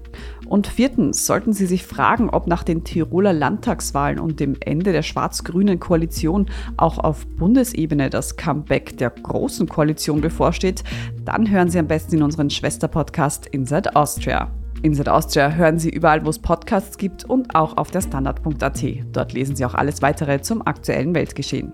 Und 0.49 0.67
viertens 0.67 1.27
sollten 1.27 1.53
Sie 1.53 1.67
sich 1.67 1.85
fragen, 1.85 2.31
ob 2.31 2.47
nach 2.47 2.63
den 2.63 2.83
Tiroler 2.83 3.35
Landtagswahlen 3.35 4.19
und 4.19 4.41
dem 4.41 4.57
Ende 4.61 4.93
der 4.93 5.03
schwarz-grünen 5.03 5.79
Koalition 5.79 6.47
auch 6.79 6.99
auf 6.99 7.27
Bundesebene 7.27 8.09
das 8.09 8.37
Comeback 8.37 8.97
der 8.97 9.11
großen 9.11 9.69
Koalition 9.69 10.23
bevorsteht, 10.23 10.85
dann 11.25 11.51
hören 11.51 11.69
Sie 11.69 11.79
am 11.79 11.87
besten 11.87 12.17
in 12.17 12.23
unseren 12.23 12.49
Schwesterpodcast 12.49 13.47
Inside 13.47 13.95
Austria. 13.95 14.51
Inside 14.83 15.13
Austria 15.13 15.51
hören 15.51 15.79
Sie 15.79 15.91
überall, 15.91 16.25
wo 16.25 16.31
es 16.31 16.39
Podcasts 16.39 16.97
gibt 16.97 17.25
und 17.25 17.55
auch 17.55 17.77
auf 17.77 17.91
der 17.91 18.01
Standard.at. 18.01 18.85
Dort 19.13 19.33
lesen 19.35 19.55
Sie 19.55 19.67
auch 19.67 19.75
alles 19.75 20.01
weitere 20.03 20.41
zum 20.41 20.67
aktuellen 20.67 21.15
Weltgeschehen. 21.15 21.73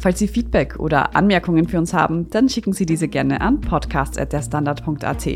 Falls 0.00 0.18
Sie 0.18 0.28
Feedback 0.28 0.78
oder 0.78 1.14
Anmerkungen 1.14 1.68
für 1.68 1.76
uns 1.76 1.92
haben, 1.92 2.30
dann 2.30 2.48
schicken 2.48 2.72
Sie 2.72 2.86
diese 2.86 3.06
gerne 3.06 3.42
an 3.42 3.60
podcast.derstandard.at. 3.60 5.28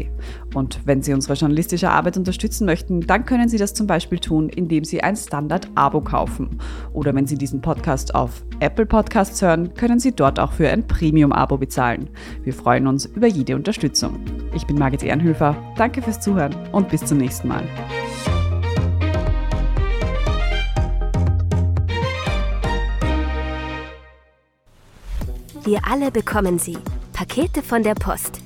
Und 0.55 0.81
wenn 0.87 1.03
Sie 1.03 1.13
unsere 1.13 1.35
journalistische 1.35 1.91
Arbeit 1.91 2.17
unterstützen 2.17 2.65
möchten, 2.65 3.03
dann 3.03 3.27
können 3.27 3.51
Sie 3.51 3.59
das 3.59 3.75
zum 3.75 3.87
Beispiel 3.87 4.19
tun, 4.19 4.49
indem 4.49 4.85
Sie 4.85 5.03
ein 5.03 5.17
Standard-Abo 5.17 6.01
kaufen. 6.01 6.59
Oder 6.95 7.15
wenn 7.15 7.27
Sie 7.27 7.37
diesen 7.37 7.61
Podcast 7.61 8.15
auf 8.15 8.43
Apple 8.61 8.87
Podcasts 8.87 9.43
hören, 9.43 9.75
können 9.75 9.99
Sie 9.99 10.13
dort 10.13 10.41
auch 10.41 10.53
für 10.53 10.71
ein 10.71 10.87
Premium-Abo 10.87 11.59
bezahlen. 11.59 12.09
Wir 12.43 12.55
freuen 12.55 12.87
uns 12.87 13.05
über 13.05 13.27
jede 13.27 13.57
Unterstützung. 13.57 14.19
Ich 14.55 14.67
bin 14.67 14.79
Margit 14.79 15.03
Ehrenhöfer, 15.03 15.57
danke 15.77 16.01
fürs 16.01 16.21
Zuhören 16.21 16.57
und 16.73 16.89
bis 16.89 17.05
zum 17.05 17.19
nächsten 17.19 17.49
Mal. 17.49 17.65
Wir 25.65 25.81
alle 25.91 26.11
bekommen 26.11 26.59
sie. 26.59 26.77
Pakete 27.15 27.63
von 27.63 27.83
der 27.83 27.95
Post. 27.95 28.41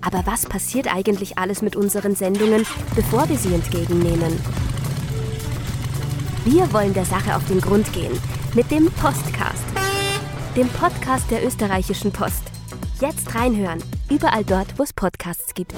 Aber 0.00 0.26
was 0.26 0.44
passiert 0.44 0.92
eigentlich 0.92 1.38
alles 1.38 1.62
mit 1.62 1.76
unseren 1.76 2.16
Sendungen, 2.16 2.66
bevor 2.96 3.28
wir 3.28 3.38
sie 3.38 3.54
entgegennehmen? 3.54 4.40
Wir 6.44 6.72
wollen 6.72 6.92
der 6.92 7.04
Sache 7.04 7.36
auf 7.36 7.44
den 7.46 7.60
Grund 7.60 7.92
gehen 7.92 8.18
mit 8.54 8.72
dem 8.72 8.86
Postcast. 8.86 9.64
Dem 10.56 10.68
Podcast 10.68 11.30
der 11.30 11.46
österreichischen 11.46 12.10
Post. 12.10 12.42
Jetzt 13.00 13.36
reinhören, 13.36 13.82
überall 14.10 14.44
dort, 14.44 14.76
wo 14.76 14.82
es 14.82 14.92
Podcasts 14.92 15.54
gibt. 15.54 15.74